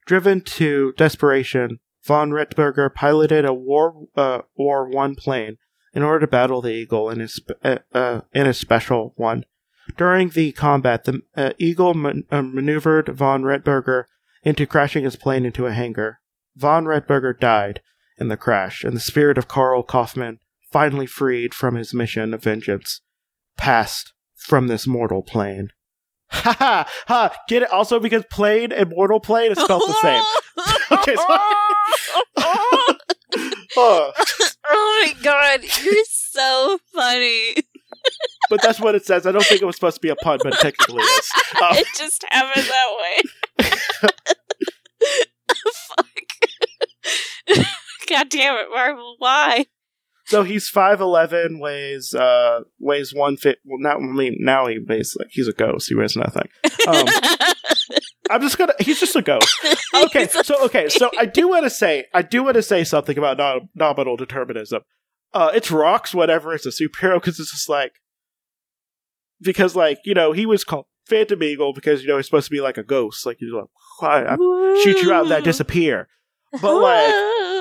Driven 0.04 0.40
to 0.40 0.92
desperation, 0.96 1.78
von 2.02 2.30
Redberger 2.30 2.92
piloted 2.92 3.44
a 3.44 3.54
War 3.54 4.08
uh, 4.16 4.40
War 4.56 4.88
One 4.88 5.14
plane 5.14 5.58
in 5.94 6.02
order 6.02 6.20
to 6.20 6.26
battle 6.26 6.60
the 6.60 6.72
Eagle 6.72 7.08
in 7.10 7.20
his 7.20 7.34
sp- 7.38 7.60
uh, 7.62 7.78
uh, 7.94 8.22
in 8.32 8.46
a 8.48 8.54
special 8.54 9.12
one. 9.16 9.44
During 9.96 10.30
the 10.30 10.52
combat, 10.52 11.04
the 11.04 11.22
uh, 11.36 11.52
Eagle 11.58 11.94
man- 11.94 12.24
uh, 12.30 12.42
maneuvered 12.42 13.08
von 13.08 13.42
Redberger 13.42 14.04
into 14.42 14.66
crashing 14.66 15.04
his 15.04 15.16
plane 15.16 15.44
into 15.44 15.66
a 15.66 15.72
hangar. 15.72 16.20
Von 16.56 16.84
Redberger 16.84 17.38
died 17.38 17.80
in 18.18 18.28
the 18.28 18.36
crash, 18.36 18.84
and 18.84 18.94
the 18.94 19.00
spirit 19.00 19.38
of 19.38 19.48
Karl 19.48 19.82
Kaufmann, 19.82 20.38
finally 20.70 21.06
freed 21.06 21.54
from 21.54 21.74
his 21.76 21.94
mission 21.94 22.34
of 22.34 22.42
vengeance, 22.42 23.00
passed 23.56 24.12
from 24.36 24.66
this 24.68 24.86
mortal 24.86 25.22
plane. 25.22 25.70
Ha 26.30 26.54
ha 26.58 26.88
ha! 27.06 27.34
Get 27.48 27.62
it? 27.62 27.70
Also 27.70 27.98
because 27.98 28.24
plane 28.30 28.70
and 28.70 28.90
mortal 28.90 29.18
plane 29.20 29.52
is 29.52 29.58
spelled 29.58 29.82
the 29.88 29.94
same. 30.02 30.22
Okay, 30.90 31.14
oh, 31.18 32.94
Oh, 33.76 34.12
my 34.66 35.12
god, 35.22 35.60
you're 35.62 36.04
so 36.08 36.78
funny. 36.94 37.56
But 38.50 38.60
that's 38.62 38.80
what 38.80 38.94
it 38.94 39.04
says. 39.06 39.26
I 39.26 39.32
don't 39.32 39.44
think 39.44 39.62
it 39.62 39.64
was 39.64 39.76
supposed 39.76 39.96
to 39.96 40.00
be 40.00 40.08
a 40.08 40.16
pun, 40.16 40.38
but 40.42 40.54
it 40.54 40.60
technically 40.60 41.02
is. 41.02 41.30
Um, 41.62 41.76
It 41.76 41.86
just 41.96 42.24
happened 42.30 42.66
that 42.66 42.88
way. 43.00 43.70
Fuck. 45.88 46.06
God 48.08 48.28
damn 48.28 48.56
it, 48.56 48.68
Marvel, 48.72 49.16
why? 49.18 49.66
so 50.26 50.42
he's 50.42 50.68
five 50.68 51.00
eleven, 51.00 51.58
weighs 51.58 52.14
uh 52.14 52.60
weighs 52.78 53.14
one 53.14 53.36
fit. 53.38 53.58
Well, 53.64 53.78
now 53.80 53.96
I 53.96 54.00
mean 54.00 54.36
now 54.40 54.66
he 54.66 54.78
weighs 54.78 55.16
like 55.18 55.28
he's 55.30 55.48
a 55.48 55.52
ghost. 55.52 55.88
He 55.88 55.94
weighs 55.94 56.16
nothing. 56.16 56.48
Um, 56.86 57.06
I'm 58.30 58.42
just 58.42 58.58
gonna. 58.58 58.74
He's 58.78 59.00
just 59.00 59.16
a 59.16 59.22
ghost. 59.22 59.48
Okay, 59.94 60.28
so 60.28 60.64
okay, 60.66 60.88
so 60.90 61.10
I 61.18 61.24
do 61.24 61.48
want 61.48 61.64
to 61.64 61.70
say, 61.70 62.04
I 62.12 62.20
do 62.22 62.42
want 62.44 62.56
to 62.56 62.62
say 62.62 62.84
something 62.84 63.16
about 63.16 63.38
nom- 63.38 63.70
nominal 63.74 64.16
determinism. 64.16 64.82
Uh, 65.32 65.50
it's 65.54 65.70
rocks, 65.70 66.14
whatever. 66.14 66.52
It's 66.54 66.66
a 66.66 66.70
superhero 66.70 67.14
because 67.14 67.40
it's 67.40 67.50
just 67.52 67.68
like 67.68 67.92
because 69.40 69.76
like 69.76 69.98
you 70.04 70.14
know 70.14 70.32
he 70.32 70.46
was 70.46 70.64
called 70.64 70.86
Phantom 71.06 71.42
Eagle 71.42 71.72
because 71.72 72.02
you 72.02 72.08
know 72.08 72.16
he's 72.16 72.26
supposed 72.26 72.46
to 72.46 72.50
be 72.50 72.60
like 72.60 72.78
a 72.78 72.82
ghost, 72.82 73.26
like 73.26 73.38
he's 73.40 73.52
like 73.52 73.66
I, 74.00 74.34
I 74.34 74.80
shoot 74.82 75.02
you 75.02 75.12
out 75.12 75.24
and 75.24 75.34
I 75.34 75.40
disappear. 75.40 76.08
But 76.62 76.80
like, 76.80 77.14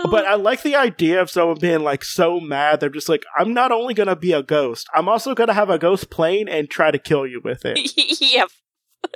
but 0.10 0.26
I 0.26 0.36
like 0.36 0.62
the 0.62 0.76
idea 0.76 1.22
of 1.22 1.30
someone 1.30 1.58
being 1.60 1.84
like 1.84 2.06
so 2.06 2.40
mad 2.40 2.80
they're 2.80 2.90
just 2.90 3.10
like 3.10 3.26
I'm 3.38 3.54
not 3.54 3.72
only 3.72 3.94
gonna 3.94 4.16
be 4.16 4.32
a 4.32 4.44
ghost, 4.44 4.88
I'm 4.94 5.10
also 5.10 5.36
gonna 5.36 5.54
have 5.54 5.70
a 5.70 5.80
ghost 5.80 6.10
plane 6.10 6.48
and 6.48 6.70
try 6.70 6.92
to 6.92 7.00
kill 7.00 7.28
you 7.28 7.42
with 7.44 7.66
it. 7.66 7.78
yep. 8.22 8.50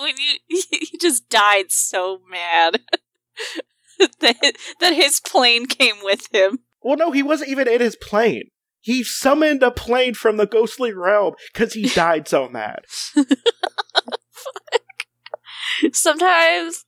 when 0.00 0.14
you 0.16 0.38
he 0.70 0.98
just 0.98 1.28
died 1.28 1.70
so 1.70 2.20
mad 2.30 2.80
that 4.20 4.36
that 4.80 4.94
his 4.94 5.20
plane 5.20 5.66
came 5.66 5.96
with 6.02 6.32
him. 6.32 6.60
Well, 6.88 6.96
no, 6.96 7.12
he 7.12 7.22
wasn't 7.22 7.50
even 7.50 7.68
in 7.68 7.82
his 7.82 7.96
plane. 7.96 8.48
He 8.80 9.04
summoned 9.04 9.62
a 9.62 9.70
plane 9.70 10.14
from 10.14 10.38
the 10.38 10.46
ghostly 10.46 10.94
realm 10.94 11.34
because 11.52 11.74
he 11.74 11.86
died 11.86 12.26
so 12.26 12.48
mad. 12.48 12.86
Sometimes, 15.92 16.86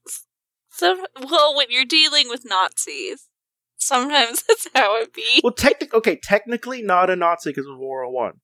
some 0.70 1.04
well, 1.28 1.54
when 1.54 1.66
you're 1.68 1.84
dealing 1.84 2.30
with 2.30 2.46
Nazis, 2.48 3.28
sometimes 3.76 4.42
that's 4.48 4.68
how 4.74 4.96
it 5.02 5.12
be. 5.12 5.42
Well, 5.44 5.52
technically, 5.52 5.98
okay, 5.98 6.16
technically 6.16 6.80
not 6.80 7.10
a 7.10 7.16
Nazi 7.16 7.50
because 7.50 7.66
of 7.66 7.76
World 7.76 7.80
War 7.80 8.10
One. 8.10 8.40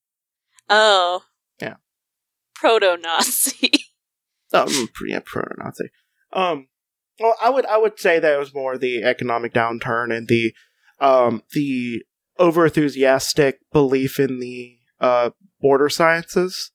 Oh, 0.68 1.22
Yeah. 1.58 1.76
proto-Nazi. 2.54 3.86
Um, 4.52 4.68
yeah, 5.08 5.20
pro-Nazi. 5.25 5.88
Um, 6.34 6.68
well, 7.18 7.34
I 7.40 7.48
would 7.48 7.64
I 7.64 7.78
would 7.78 7.98
say 7.98 8.18
that 8.18 8.34
it 8.34 8.38
was 8.38 8.54
more 8.54 8.76
the 8.76 9.02
economic 9.02 9.54
downturn 9.54 10.14
and 10.14 10.28
the 10.28 10.52
um 11.00 11.42
the 11.52 12.02
over 12.38 12.66
enthusiastic 12.66 13.58
belief 13.72 14.18
in 14.18 14.40
the 14.40 14.76
uh 15.00 15.30
border 15.60 15.88
sciences 15.88 16.70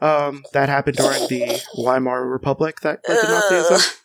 um 0.00 0.42
that 0.52 0.68
happened 0.68 0.96
during 0.96 1.26
the 1.28 1.60
Weimar 1.78 2.26
Republic 2.26 2.80
that 2.80 3.00
led 3.08 3.20
to 3.20 3.26
Nazism. 3.26 4.00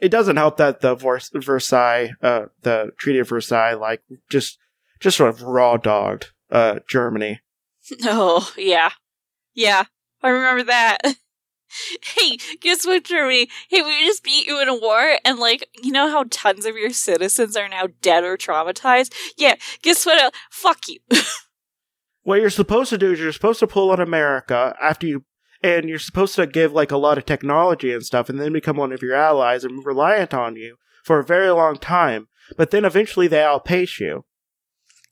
It 0.00 0.10
doesn't 0.10 0.36
help 0.36 0.56
that 0.56 0.80
the 0.80 0.94
Vers- 0.94 1.30
Versailles, 1.34 2.12
uh, 2.22 2.46
the 2.62 2.90
Treaty 2.98 3.18
of 3.18 3.28
Versailles, 3.28 3.74
like 3.74 4.02
just 4.30 4.58
just 4.98 5.18
sort 5.18 5.28
of 5.30 5.42
raw 5.42 5.76
dogged 5.76 6.32
uh 6.50 6.80
Germany. 6.88 7.40
Oh, 8.04 8.52
yeah. 8.56 8.90
Yeah, 9.54 9.84
I 10.22 10.28
remember 10.28 10.62
that. 10.64 10.98
Hey, 12.02 12.38
guess 12.60 12.86
what, 12.86 13.04
Germany? 13.04 13.48
Hey, 13.68 13.82
we 13.82 14.04
just 14.04 14.24
beat 14.24 14.46
you 14.46 14.60
in 14.60 14.68
a 14.68 14.74
war, 14.74 15.18
and 15.24 15.38
like, 15.38 15.68
you 15.82 15.92
know 15.92 16.10
how 16.10 16.24
tons 16.30 16.66
of 16.66 16.76
your 16.76 16.90
citizens 16.90 17.56
are 17.56 17.68
now 17.68 17.88
dead 18.02 18.24
or 18.24 18.36
traumatized? 18.36 19.12
Yeah, 19.36 19.54
guess 19.82 20.04
what? 20.04 20.22
Uh, 20.22 20.30
fuck 20.50 20.88
you. 20.88 20.98
what 22.22 22.40
you're 22.40 22.50
supposed 22.50 22.90
to 22.90 22.98
do 22.98 23.12
is 23.12 23.20
you're 23.20 23.32
supposed 23.32 23.60
to 23.60 23.66
pull 23.66 23.90
on 23.90 24.00
America 24.00 24.74
after 24.80 25.06
you, 25.06 25.24
and 25.62 25.88
you're 25.88 25.98
supposed 25.98 26.34
to 26.36 26.46
give 26.46 26.72
like 26.72 26.90
a 26.90 26.96
lot 26.96 27.18
of 27.18 27.26
technology 27.26 27.92
and 27.92 28.04
stuff, 28.04 28.28
and 28.28 28.40
then 28.40 28.52
become 28.52 28.76
one 28.76 28.92
of 28.92 29.02
your 29.02 29.14
allies 29.14 29.64
and 29.64 29.84
reliant 29.84 30.34
on 30.34 30.56
you 30.56 30.76
for 31.04 31.18
a 31.18 31.24
very 31.24 31.50
long 31.50 31.76
time. 31.76 32.28
But 32.56 32.70
then 32.72 32.84
eventually 32.84 33.28
they 33.28 33.42
outpace 33.42 34.00
you. 34.00 34.24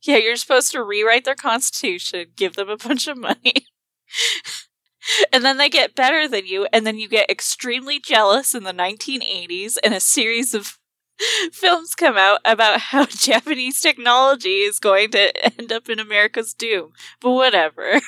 yeah, 0.02 0.16
you're 0.16 0.36
supposed 0.36 0.72
to 0.72 0.82
rewrite 0.82 1.24
their 1.24 1.34
constitution, 1.36 2.26
give 2.36 2.54
them 2.54 2.68
a 2.68 2.76
bunch 2.76 3.06
of 3.06 3.16
money. 3.16 3.54
and 5.32 5.44
then 5.44 5.56
they 5.58 5.68
get 5.68 5.94
better 5.94 6.26
than 6.28 6.46
you, 6.46 6.66
and 6.72 6.86
then 6.86 6.98
you 6.98 7.08
get 7.08 7.30
extremely 7.30 7.98
jealous 8.00 8.54
in 8.54 8.64
the 8.64 8.72
1980s, 8.72 9.76
and 9.82 9.94
a 9.94 10.00
series 10.00 10.54
of 10.54 10.78
films 11.52 11.94
come 11.94 12.16
out 12.16 12.40
about 12.44 12.80
how 12.92 13.06
Japanese 13.06 13.80
technology 13.80 14.60
is 14.60 14.78
going 14.78 15.10
to 15.12 15.58
end 15.60 15.72
up 15.72 15.88
in 15.88 15.98
America's 15.98 16.54
doom. 16.54 16.92
But 17.20 17.32
whatever. 17.32 18.00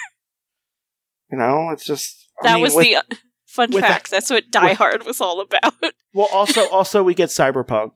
You 1.31 1.39
know, 1.39 1.71
it's 1.71 1.85
just 1.85 2.29
I 2.43 2.49
That 2.49 2.55
mean, 2.55 2.63
was 2.63 2.75
with- 2.75 2.87
the 2.87 2.97
uh, 2.97 3.03
fun 3.47 3.71
with 3.71 3.83
fact. 3.85 4.11
That's 4.11 4.31
what 4.31 4.51
Die 4.51 4.73
Hard 4.75 5.05
was 5.07 5.21
all 5.21 5.41
about. 5.41 5.75
well. 6.13 6.29
Also, 6.33 6.69
also 6.71 7.03
we 7.03 7.15
get 7.15 7.29
cyberpunk. 7.29 7.93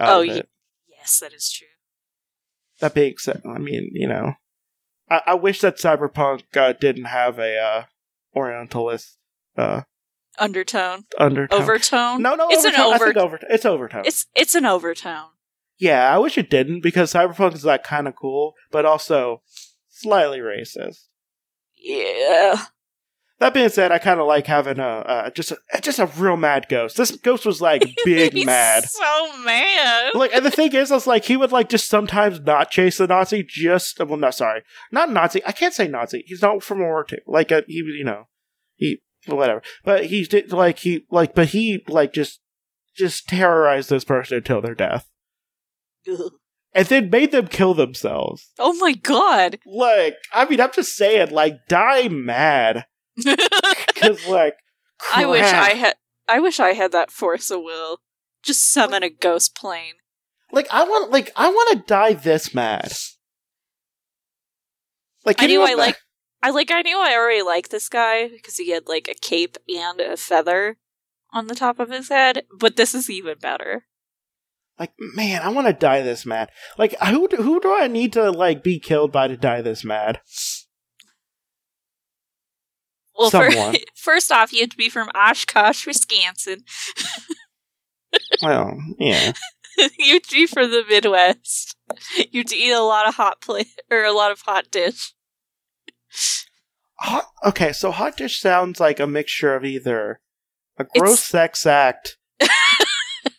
Oh, 0.00 0.20
it. 0.22 0.48
yes, 0.88 1.20
that 1.20 1.32
is 1.32 1.52
true. 1.52 1.68
that 2.80 2.92
being 2.94 3.14
said, 3.18 3.42
I 3.48 3.58
mean, 3.58 3.90
you 3.92 4.08
know, 4.08 4.32
I, 5.08 5.20
I 5.28 5.34
wish 5.34 5.60
that 5.60 5.76
cyberpunk 5.76 6.42
uh, 6.56 6.72
didn't 6.72 7.04
have 7.04 7.38
a 7.38 7.56
uh, 7.56 7.84
Orientalist 8.34 9.18
uh, 9.56 9.82
Undertone, 10.38 11.04
undertone. 11.18 11.60
overtone. 11.62 12.22
no, 12.22 12.34
no, 12.34 12.48
it's 12.50 12.64
an 12.64 12.74
overtone. 12.74 12.92
I 12.92 13.20
over. 13.20 13.36
over. 13.36 13.40
It's 13.50 13.66
overtone. 13.66 14.04
It's 14.06 14.26
it's 14.34 14.54
an 14.54 14.64
overtone. 14.64 15.28
Yeah, 15.78 16.14
I 16.14 16.18
wish 16.18 16.38
it 16.38 16.48
didn't 16.48 16.80
because 16.80 17.12
cyberpunk 17.12 17.54
is 17.54 17.64
like 17.64 17.82
kind 17.84 18.08
of 18.08 18.14
cool, 18.16 18.54
but 18.70 18.86
also 18.86 19.42
slightly 19.90 20.38
racist. 20.38 21.06
Yeah. 21.76 22.62
That 23.42 23.54
being 23.54 23.70
said, 23.70 23.90
I 23.90 23.98
kind 23.98 24.20
of 24.20 24.28
like 24.28 24.46
having 24.46 24.78
a 24.78 24.82
uh, 24.84 25.30
just 25.30 25.50
a 25.50 25.80
just 25.80 25.98
a 25.98 26.06
real 26.06 26.36
mad 26.36 26.68
ghost. 26.68 26.96
This 26.96 27.10
ghost 27.10 27.44
was 27.44 27.60
like 27.60 27.82
big 28.04 28.46
mad. 28.46 28.84
So 28.84 29.36
mad. 29.38 30.12
Like, 30.14 30.32
and 30.32 30.46
the 30.46 30.50
thing 30.52 30.72
is, 30.72 30.92
was 30.92 31.08
like 31.08 31.24
he 31.24 31.36
would 31.36 31.50
like 31.50 31.68
just 31.68 31.88
sometimes 31.88 32.38
not 32.38 32.70
chase 32.70 32.98
the 32.98 33.08
Nazi. 33.08 33.42
Just 33.42 33.98
well, 33.98 34.16
no, 34.16 34.30
sorry, 34.30 34.62
not 34.92 35.10
Nazi. 35.10 35.44
I 35.44 35.50
can't 35.50 35.74
say 35.74 35.88
Nazi. 35.88 36.22
He's 36.24 36.40
not 36.40 36.62
from 36.62 36.78
World 36.78 36.90
War 36.90 37.06
II. 37.10 37.18
Like 37.26 37.50
uh, 37.50 37.62
he, 37.66 37.82
was, 37.82 37.94
you 37.96 38.04
know, 38.04 38.28
he 38.76 39.02
whatever. 39.26 39.60
But 39.82 40.04
he 40.04 40.22
did 40.22 40.52
like 40.52 40.78
he 40.78 41.04
like, 41.10 41.34
but 41.34 41.48
he 41.48 41.82
like 41.88 42.12
just 42.12 42.38
just 42.96 43.28
terrorized 43.28 43.90
this 43.90 44.04
person 44.04 44.36
until 44.36 44.60
their 44.60 44.76
death. 44.76 45.08
And 46.74 46.86
then 46.86 47.10
made 47.10 47.32
them 47.32 47.48
kill 47.48 47.74
themselves. 47.74 48.48
Oh 48.58 48.72
my 48.80 48.94
god. 48.94 49.58
Like, 49.66 50.16
I 50.32 50.48
mean, 50.48 50.58
I'm 50.58 50.72
just 50.72 50.96
saying, 50.96 51.28
like, 51.30 51.66
die 51.68 52.08
mad. 52.08 52.86
Because, 53.16 54.26
like, 54.26 54.56
I 55.14 55.26
wish. 55.26 55.42
I 55.42 55.70
had 55.70 55.94
I 56.28 56.40
wish 56.40 56.60
I 56.60 56.72
had 56.72 56.92
that 56.92 57.10
force 57.10 57.50
of 57.50 57.62
will. 57.62 57.98
Just 58.42 58.72
summon 58.72 59.02
a 59.02 59.10
ghost 59.10 59.54
plane. 59.56 59.94
Like, 60.50 60.66
I 60.70 60.84
want, 60.84 61.10
like, 61.10 61.32
I 61.36 61.48
want 61.48 61.78
to 61.78 61.86
die 61.86 62.12
this 62.12 62.54
mad. 62.54 62.92
Like, 65.24 65.40
I 65.42 65.46
knew 65.46 65.62
I 65.62 65.74
like 65.74 65.96
I 66.42 66.50
like 66.50 66.70
I 66.72 66.82
knew 66.82 66.98
I 66.98 67.14
already 67.14 67.42
liked 67.42 67.70
this 67.70 67.88
guy 67.88 68.28
because 68.28 68.56
he 68.56 68.70
had 68.70 68.88
like 68.88 69.08
a 69.08 69.14
cape 69.14 69.56
and 69.68 70.00
a 70.00 70.16
feather 70.16 70.76
on 71.32 71.46
the 71.46 71.54
top 71.54 71.78
of 71.78 71.90
his 71.90 72.08
head, 72.08 72.44
but 72.58 72.76
this 72.76 72.94
is 72.94 73.08
even 73.08 73.38
better. 73.38 73.84
Like, 74.78 74.92
man, 74.98 75.42
I 75.42 75.48
want 75.50 75.68
to 75.68 75.72
die 75.72 76.02
this 76.02 76.26
mad. 76.26 76.50
Like, 76.76 76.98
who 77.00 77.28
do, 77.28 77.36
who 77.36 77.60
do 77.60 77.74
I 77.78 77.86
need 77.86 78.12
to 78.14 78.30
like 78.30 78.64
be 78.64 78.80
killed 78.80 79.12
by 79.12 79.28
to 79.28 79.36
die 79.36 79.60
this 79.60 79.84
mad? 79.84 80.20
Well, 83.18 83.30
Someone. 83.30 83.76
first 83.94 84.32
off, 84.32 84.52
you 84.52 84.60
have 84.60 84.70
to 84.70 84.76
be 84.76 84.88
from 84.88 85.10
Oshkosh, 85.14 85.86
Wisconsin. 85.86 86.64
Well, 88.42 88.76
yeah. 88.98 89.32
you 89.98 90.14
have 90.14 90.22
to 90.24 90.34
be 90.34 90.46
from 90.46 90.70
the 90.70 90.84
Midwest. 90.86 91.74
You'd 92.30 92.52
eat 92.52 92.72
a 92.72 92.80
lot 92.82 93.08
of 93.08 93.14
hot 93.14 93.40
plate 93.40 93.68
or 93.90 94.04
a 94.04 94.12
lot 94.12 94.30
of 94.30 94.42
hot 94.42 94.70
dish. 94.70 95.14
Hot, 96.96 97.24
okay, 97.46 97.72
so 97.72 97.90
hot 97.90 98.16
dish 98.18 98.38
sounds 98.38 98.80
like 98.80 99.00
a 99.00 99.06
mixture 99.06 99.54
of 99.54 99.64
either 99.64 100.20
a 100.78 100.84
gross 100.84 101.12
It's- 101.14 101.24
sex 101.24 101.66
act 101.66 102.18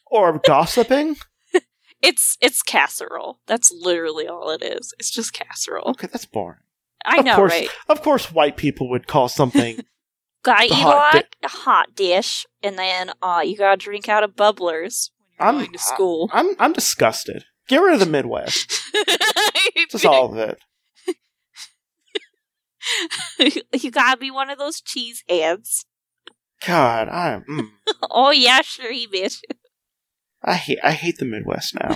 or 0.08 0.39
gossiping. 0.39 1.18
It's 2.01 2.38
it's 2.42 2.62
casserole. 2.63 3.39
That's 3.48 3.72
literally 3.72 4.27
all 4.27 4.50
it 4.50 4.62
is. 4.63 4.94
It's 5.00 5.12
just 5.12 5.34
casserole. 5.34 5.92
Okay, 5.92 6.08
that's 6.12 6.25
boring. 6.25 6.60
I 7.05 7.17
Of 7.19 7.25
know, 7.25 7.36
course- 7.36 7.51
right? 7.51 7.69
Of 7.89 8.01
course, 8.01 8.31
white 8.31 8.57
people 8.57 8.89
would 8.89 9.07
call 9.07 9.27
something. 9.29 9.79
Gotta 10.43 10.67
the 10.67 10.74
eat 10.74 10.77
a 10.79 10.83
hot 10.83 11.13
lot 11.15 11.25
a 11.43 11.48
hot 11.48 11.95
dish, 11.95 12.45
and 12.62 12.77
then 12.77 13.12
uh, 13.22 13.41
you 13.45 13.55
gotta 13.57 13.77
drink 13.77 14.10
out 14.10 14.24
of 14.24 14.36
bubblers 14.36 15.10
when 15.38 15.39
you're 15.39 15.45
I'm- 15.48 15.55
going 15.60 15.72
to 15.72 15.79
school. 15.79 16.29
I'm 16.33 16.50
I'm 16.60 16.74
disgusted. 16.74 17.45
Get 17.69 17.77
rid 17.81 17.93
of 17.93 18.01
the 18.01 18.05
Midwest. 18.05 18.69
Just 19.89 20.05
all 20.05 20.33
of 20.38 20.38
it. 23.39 23.63
you 23.81 23.89
gotta 23.91 24.17
be 24.17 24.29
one 24.31 24.50
of 24.50 24.57
those 24.60 24.81
cheese 24.81 25.24
hands. 25.29 25.86
God, 26.65 27.07
I'm. 27.10 27.43
Mm, 27.50 27.69
Oh 28.12 28.31
yeah, 28.31 28.62
sure, 28.62 28.91
you 28.91 29.07
bitch. 29.07 29.39
I 30.43 30.55
hate 30.55 30.79
I 30.83 30.91
hate 30.91 31.17
the 31.19 31.25
Midwest 31.25 31.75
now. 31.75 31.95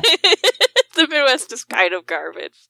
the 0.96 1.08
Midwest 1.10 1.52
is 1.52 1.66
kind 1.66 1.94
of 1.94 2.06
garbage. 2.06 2.70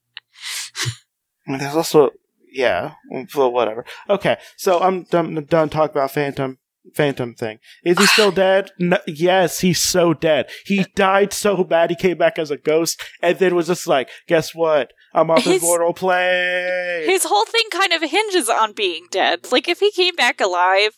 I 1.47 1.57
there's 1.57 1.75
also 1.75 2.11
yeah, 2.57 2.93
well, 3.35 3.51
whatever. 3.51 3.85
Okay, 4.09 4.37
so 4.55 4.79
I'm 4.79 5.03
done, 5.03 5.45
done 5.47 5.69
talking 5.69 5.95
about 5.95 6.11
Phantom. 6.11 6.57
Phantom 6.95 7.35
thing. 7.35 7.59
Is 7.83 7.97
he 7.97 8.05
ah. 8.05 8.07
still 8.07 8.31
dead? 8.31 8.71
No, 8.79 8.97
yes, 9.05 9.59
he's 9.59 9.81
so 9.81 10.13
dead. 10.13 10.49
He 10.65 10.79
uh, 10.79 10.85
died 10.95 11.33
so 11.33 11.65
bad 11.65 11.89
he 11.89 11.97
came 11.97 12.17
back 12.17 12.39
as 12.39 12.49
a 12.49 12.57
ghost, 12.57 13.03
and 13.21 13.37
then 13.37 13.55
was 13.55 13.67
just 13.67 13.87
like, 13.87 14.09
"Guess 14.27 14.55
what? 14.55 14.93
I'm 15.13 15.29
off 15.29 15.43
His- 15.43 15.55
his 15.55 15.61
mortal 15.61 15.93
plane." 15.93 17.05
His 17.05 17.25
whole 17.25 17.45
thing 17.45 17.65
kind 17.71 17.91
of 17.91 18.01
hinges 18.09 18.49
on 18.49 18.71
being 18.71 19.07
dead. 19.11 19.51
Like 19.51 19.67
if 19.67 19.79
he 19.79 19.91
came 19.91 20.15
back 20.15 20.39
alive, 20.39 20.93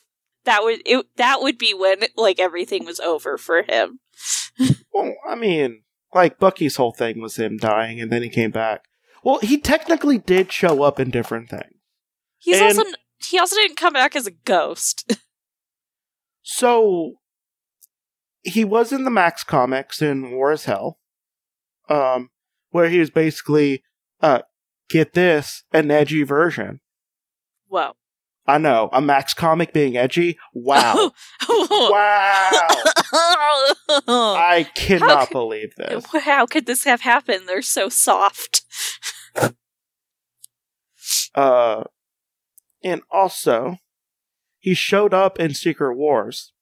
that 0.45 0.63
would 0.63 0.81
it, 0.85 1.05
that 1.17 1.41
would 1.41 1.57
be 1.57 1.73
when 1.73 2.03
like 2.15 2.39
everything 2.39 2.85
was 2.85 2.99
over 2.99 3.37
for 3.37 3.63
him. 3.63 3.99
Well, 4.91 5.15
I 5.27 5.35
mean, 5.35 5.83
like 6.13 6.39
Bucky's 6.39 6.75
whole 6.75 6.91
thing 6.91 7.21
was 7.21 7.37
him 7.37 7.57
dying, 7.57 8.01
and 8.01 8.11
then 8.11 8.21
he 8.21 8.29
came 8.29 8.51
back. 8.51 8.88
Well, 9.23 9.39
he 9.39 9.57
technically 9.59 10.17
did 10.17 10.51
show 10.51 10.83
up 10.83 10.99
in 10.99 11.09
different 11.11 11.49
things. 11.49 11.73
He's 12.37 12.59
And- 12.59 12.77
also 12.77 12.83
he 13.29 13.37
also 13.37 13.55
didn't 13.57 13.75
come 13.77 13.93
back 13.93 14.15
as 14.15 14.27
a 14.27 14.31
ghost. 14.31 15.13
So 16.41 17.15
he 18.41 18.65
was 18.65 18.91
in 18.91 19.03
the 19.03 19.11
Max 19.11 19.43
comics 19.43 20.01
in 20.01 20.31
War 20.31 20.51
is 20.51 20.65
Hell, 20.65 20.97
um, 21.89 22.29
where 22.71 22.89
he 22.89 22.97
was 22.99 23.11
basically, 23.11 23.83
uh, 24.21 24.39
get 24.89 25.13
this, 25.13 25.63
an 25.71 25.91
edgy 25.91 26.23
version. 26.23 26.79
Whoa. 27.67 27.91
I 28.47 28.57
know, 28.57 28.89
a 28.91 28.99
Max 29.01 29.35
comic 29.35 29.73
being 29.73 29.95
edgy. 29.95 30.39
Wow, 30.55 31.11
wow! 31.47 32.59
I 34.07 34.67
cannot 34.73 35.27
could- 35.27 35.33
believe 35.33 35.75
this. 35.77 36.03
How 36.23 36.47
could 36.47 36.65
this 36.65 36.83
have 36.85 37.01
happened? 37.01 37.47
They're 37.47 37.61
so 37.61 37.89
soft. 37.89 38.63
Uh, 41.35 41.83
and 42.83 43.01
also, 43.11 43.77
he 44.57 44.73
showed 44.73 45.13
up 45.13 45.39
in 45.39 45.53
Secret 45.53 45.95
Wars, 45.95 46.53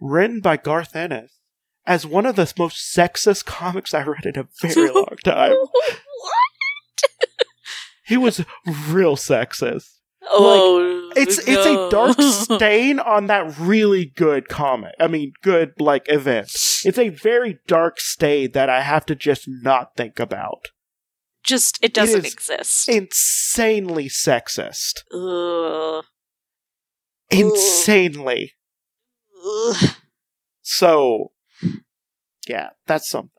written 0.00 0.40
by 0.40 0.56
Garth 0.56 0.94
Ennis, 0.96 1.38
as 1.86 2.06
one 2.06 2.26
of 2.26 2.36
the 2.36 2.52
most 2.58 2.94
sexist 2.94 3.44
comics 3.44 3.94
I 3.94 4.02
read 4.02 4.26
in 4.26 4.38
a 4.38 4.48
very 4.60 4.90
long 4.94 5.16
time. 5.24 5.52
what? 5.52 5.98
He 8.04 8.16
was 8.16 8.44
real 8.88 9.16
sexist. 9.16 9.88
Oh, 10.24 11.10
It's 11.16 11.38
it's 11.38 11.66
a 11.66 11.88
dark 11.90 12.20
stain 12.20 12.98
on 12.98 13.26
that 13.28 13.58
really 13.58 14.06
good 14.16 14.48
comic. 14.48 14.94
I 15.00 15.08
mean, 15.08 15.32
good 15.42 15.80
like 15.80 16.04
event. 16.08 16.48
It's 16.84 16.98
a 16.98 17.08
very 17.08 17.58
dark 17.66 18.00
stain 18.00 18.52
that 18.52 18.68
I 18.68 18.82
have 18.82 19.06
to 19.06 19.14
just 19.14 19.44
not 19.46 19.96
think 19.96 20.18
about. 20.20 20.68
Just 21.44 21.78
it 21.82 21.92
doesn't 21.92 22.24
is 22.24 22.32
exist. 22.32 22.88
Insanely 22.88 24.08
sexist. 24.08 25.02
Ugh. 25.12 26.04
Insanely. 27.30 28.52
Ugh. 29.44 29.96
So, 30.60 31.32
yeah, 32.46 32.70
that's 32.86 33.08
something. 33.08 33.30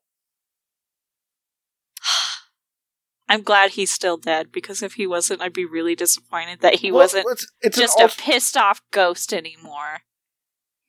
I'm 3.30 3.42
glad 3.42 3.72
he's 3.72 3.92
still 3.92 4.18
dead 4.18 4.52
because 4.52 4.84
if 4.84 4.94
he 4.96 5.08
wasn't, 5.08 5.42
I'd 5.42 5.54
be 5.54 5.66
really 5.66 5.96
disappointed 5.96 6.60
that 6.62 6.76
he 6.76 6.92
Well, 6.92 7.02
wasn't 7.02 7.26
It's, 7.32 7.48
it's 7.62 7.78
just 7.78 7.98
an 8.00 8.04
a 8.08 8.10
al- 8.10 8.16
pissed 8.18 8.58
off 8.58 8.82
ghost 8.92 9.34
anymore. 9.34 10.02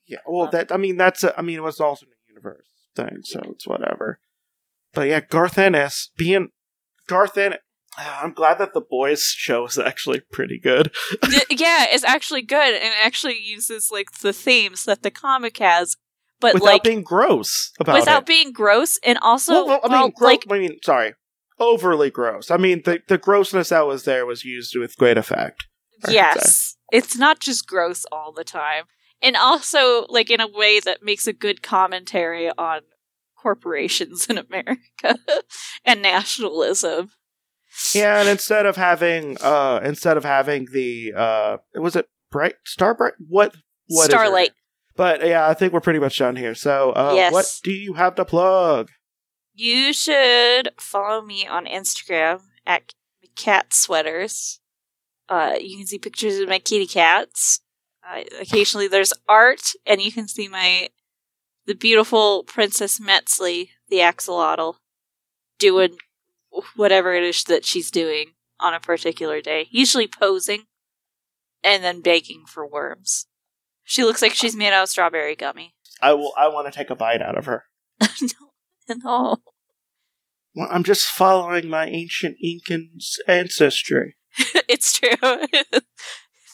yeah. 0.07 0.19
Well, 0.27 0.49
that 0.51 0.73
I 0.73 0.77
mean, 0.77 0.97
that's 0.97 1.23
a, 1.23 1.39
I 1.39 1.43
mean, 1.43 1.57
it 1.59 1.63
was 1.63 1.79
also 1.81 2.07
a 2.07 2.29
universe 2.29 2.67
thing, 2.97 3.19
so 3.23 3.41
it's 3.53 3.67
whatever. 3.67 4.19
But 4.93 5.09
yeah, 5.09 5.21
Garth 5.21 5.59
Ennis 5.59 6.11
being 6.17 6.49
Garth 7.09 7.37
Ennis. 7.39 7.59
Uh, 7.97 8.21
I'm 8.23 8.33
glad 8.33 8.59
that 8.59 8.75
the 8.75 8.81
boys 8.81 9.23
show 9.23 9.67
is 9.67 9.79
actually 9.79 10.21
pretty 10.33 10.59
good. 10.59 10.93
Yeah, 11.51 11.87
it's 11.89 12.05
actually 12.05 12.43
good 12.43 12.75
and 12.75 12.83
it 12.83 13.05
actually 13.05 13.39
uses 13.41 13.91
like 13.93 14.11
the 14.21 14.33
themes 14.33 14.85
that 14.85 15.03
the 15.03 15.11
comic 15.11 15.59
has, 15.59 15.97
but 16.41 16.55
without 16.55 16.67
like 16.67 16.83
being 16.83 17.03
gross 17.03 17.71
about 17.79 17.95
without 17.95 18.23
it. 18.23 18.27
being 18.27 18.53
gross 18.53 18.99
and 19.05 19.19
also 19.23 19.53
well, 19.53 19.67
well, 19.67 19.81
I 19.85 19.89
mean, 19.89 20.01
well, 20.01 20.11
gro- 20.11 20.29
like 20.29 20.45
I 20.51 20.59
mean, 20.59 20.79
sorry, 20.85 21.15
overly 21.61 22.11
gross. 22.11 22.51
I 22.51 22.57
mean, 22.57 22.83
the 22.85 23.01
the 23.07 23.19
grossness 23.19 23.69
that 23.69 23.87
was 23.87 24.05
there 24.05 24.27
was 24.27 24.45
used 24.45 24.77
with 24.77 24.97
great 24.97 25.17
effect. 25.17 25.65
Yes, 26.09 26.77
it's 26.93 27.17
not 27.17 27.41
just 27.41 27.67
gross 27.67 28.05
all 28.11 28.33
the 28.33 28.45
time, 28.45 28.85
and 29.23 29.37
also 29.37 30.07
like 30.09 30.31
in 30.31 30.41
a 30.41 30.49
way 30.49 30.81
that 30.81 31.03
makes 31.03 31.27
a 31.27 31.33
good 31.33 31.63
commentary 31.63 32.51
on 32.59 32.81
corporations 33.45 34.27
in 34.27 34.39
America 34.39 35.19
and 35.85 36.01
nationalism. 36.01 37.11
Yeah, 37.95 38.21
and 38.21 38.29
instead 38.29 38.65
of 38.67 38.77
having 38.77 39.37
uh 39.41 39.81
instead 39.85 40.17
of 40.17 40.25
having 40.25 40.69
the 40.73 41.13
uh 41.15 41.57
was 41.75 41.95
it 41.95 42.09
bright 42.31 42.55
star 42.65 42.95
bright 42.95 43.13
what 43.29 43.55
what 43.89 44.07
Starlight. 44.11 44.53
But 44.97 45.27
yeah, 45.27 45.47
I 45.47 45.55
think 45.55 45.73
we're 45.73 45.81
pretty 45.81 45.99
much 45.99 46.19
done 46.19 46.37
here. 46.37 46.55
So 46.55 46.93
uh 46.93 47.13
Yes. 47.15 47.33
what 47.33 47.47
do 47.63 47.73
you 47.73 47.93
have 47.95 48.15
to 48.15 48.25
plug? 48.25 48.91
You 49.53 49.93
should 49.93 50.71
follow 50.79 51.21
me 51.23 51.47
on 51.47 51.67
Instagram 51.67 52.41
at 52.67 52.95
cat 53.37 53.75
sweaters. 53.75 54.61
Uh, 55.29 55.55
you 55.61 55.77
can 55.77 55.87
see 55.87 55.99
pictures 55.99 56.39
of 56.39 56.49
my 56.49 56.59
kitty 56.59 56.87
cats. 56.87 57.61
Uh, 58.07 58.23
occasionally, 58.41 58.89
there's 58.89 59.15
art, 59.29 59.73
and 59.87 60.03
you 60.03 60.13
can 60.13 60.29
see 60.29 60.49
my 60.49 60.89
the 61.67 61.75
beautiful 61.75 62.45
Princess 62.45 63.01
Metzley, 63.01 63.71
the 63.89 63.99
axolotl, 63.99 64.77
doing 65.59 65.97
whatever 66.77 67.15
it 67.15 67.23
is 67.23 67.45
that 67.45 67.65
she's 67.65 67.91
doing 67.91 68.33
on 68.61 68.75
a 68.75 68.81
particular 68.81 69.41
day. 69.41 69.69
Usually 69.71 70.07
posing, 70.07 70.65
and 71.63 71.83
then 71.83 72.01
begging 72.01 72.45
for 72.47 72.67
worms. 72.67 73.27
She 73.83 74.05
looks 74.05 74.23
like 74.23 74.35
she's 74.35 74.57
made 74.57 74.73
out 74.73 74.85
of 74.85 74.89
strawberry 74.89 75.37
gummy. 75.37 75.75
I 76.01 76.13
will 76.13 76.33
I 76.37 76.49
want 76.49 76.67
to 76.67 76.77
take 76.77 76.91
a 76.91 76.97
bite 76.97 77.23
out 77.23 77.37
of 77.39 77.47
her. 77.47 77.65
no, 78.01 78.95
no. 79.05 79.37
Well, 80.55 80.69
I'm 80.71 80.85
just 80.85 81.07
following 81.07 81.69
my 81.69 81.87
ancient 81.87 82.37
Incan 82.41 82.99
ancestry. 83.27 84.17
it's 84.69 84.99
true. 84.99 85.11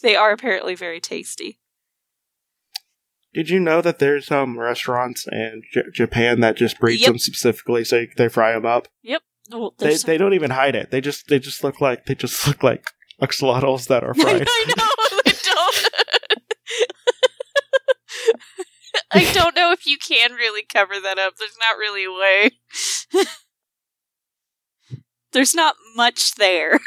they 0.02 0.16
are 0.16 0.32
apparently 0.32 0.74
very 0.74 1.00
tasty. 1.00 1.58
Did 3.32 3.48
you 3.48 3.60
know 3.60 3.80
that 3.80 3.98
there's 4.00 4.30
um 4.30 4.58
restaurants 4.58 5.26
in 5.30 5.62
J- 5.72 5.82
Japan 5.92 6.40
that 6.40 6.56
just 6.56 6.80
breed 6.80 7.00
Yep. 7.00 7.08
them 7.08 7.18
specifically 7.18 7.84
so 7.84 8.04
they 8.16 8.28
fry 8.28 8.52
them 8.52 8.66
up? 8.66 8.88
Well, 9.52 9.74
They 9.78 9.86
there's 9.88 10.04
they 10.04 10.16
don't 10.18 10.34
even 10.34 10.50
hide 10.50 10.74
it. 10.76 10.90
They 10.90 11.00
just 11.00 11.28
they 11.28 11.38
just 11.38 11.62
look 11.64 11.80
like 11.80 12.06
they 12.06 12.14
just 12.14 12.46
look 12.46 12.62
like 12.62 12.84
axolotls 13.20 13.86
that 13.88 14.02
are 14.04 14.10
I 14.18 14.22
fried. 14.22 14.40
know. 14.40 14.90
I 15.26 15.32
don't. 15.44 15.88
I 19.12 19.32
don't 19.32 19.56
know 19.56 19.72
if 19.72 19.86
you 19.86 19.96
can 19.98 20.32
really 20.34 20.62
cover 20.72 20.94
that 21.00 21.18
up. 21.18 21.34
There's 21.36 21.56
not 21.58 21.78
really 21.78 22.04
a 22.04 22.12
way. 22.12 22.50
There's 25.32 25.54
not 25.54 25.76
much 25.96 26.34
there. 26.36 26.78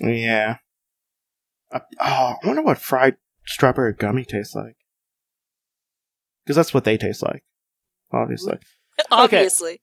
yeah. 0.00 0.56
Uh, 1.72 1.80
oh, 2.00 2.34
I 2.42 2.46
wonder 2.46 2.62
what 2.62 2.78
fried 2.78 3.16
strawberry 3.46 3.94
gummy 3.94 4.24
tastes 4.24 4.54
like. 4.54 4.76
Because 6.44 6.56
that's 6.56 6.74
what 6.74 6.84
they 6.84 6.96
taste 6.96 7.22
like, 7.22 7.44
obviously. 8.12 8.58
Obviously. 9.10 9.80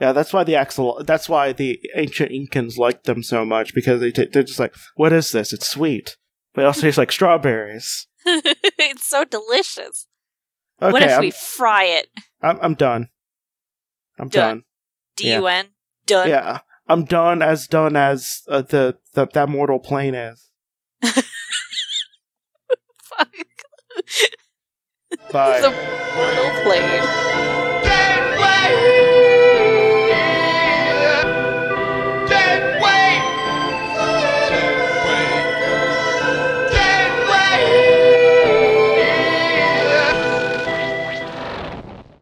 Yeah, 0.00 0.12
that's 0.12 0.32
why 0.32 0.44
the 0.44 0.52
axol. 0.52 1.04
That's 1.04 1.28
why 1.28 1.52
the 1.52 1.80
ancient 1.96 2.30
Incans 2.30 2.78
liked 2.78 3.04
them 3.04 3.22
so 3.24 3.44
much 3.44 3.74
because 3.74 4.00
they 4.00 4.12
t- 4.12 4.28
they're 4.32 4.44
just 4.44 4.60
like, 4.60 4.74
what 4.94 5.12
is 5.12 5.32
this? 5.32 5.52
It's 5.52 5.68
sweet, 5.68 6.16
but 6.54 6.62
it 6.62 6.66
also 6.66 6.82
tastes 6.82 6.98
like 6.98 7.10
strawberries. 7.10 8.06
it's 8.24 9.04
so 9.04 9.24
delicious. 9.24 10.06
Okay, 10.80 10.92
what 10.92 11.02
if 11.02 11.10
I'm, 11.10 11.20
we 11.20 11.32
fry 11.32 11.84
it? 11.84 12.06
I'm 12.40 12.58
I'm 12.62 12.74
done. 12.74 13.08
I'm 14.20 14.28
done. 14.28 14.58
Done. 14.58 14.64
D 15.16 15.32
U 15.34 15.46
N. 15.48 15.66
Done. 16.06 16.28
Yeah, 16.28 16.60
I'm 16.86 17.04
done 17.04 17.42
as 17.42 17.66
done 17.66 17.96
as 17.96 18.42
uh, 18.48 18.62
the, 18.62 18.98
the 19.14 19.26
that 19.34 19.48
mortal 19.48 19.80
plane 19.80 20.14
is. 20.14 20.50
Fuck. 23.02 23.34
Bye. 25.32 25.60
the 25.60 25.70
mortal 25.70 26.62
plane. 26.62 27.37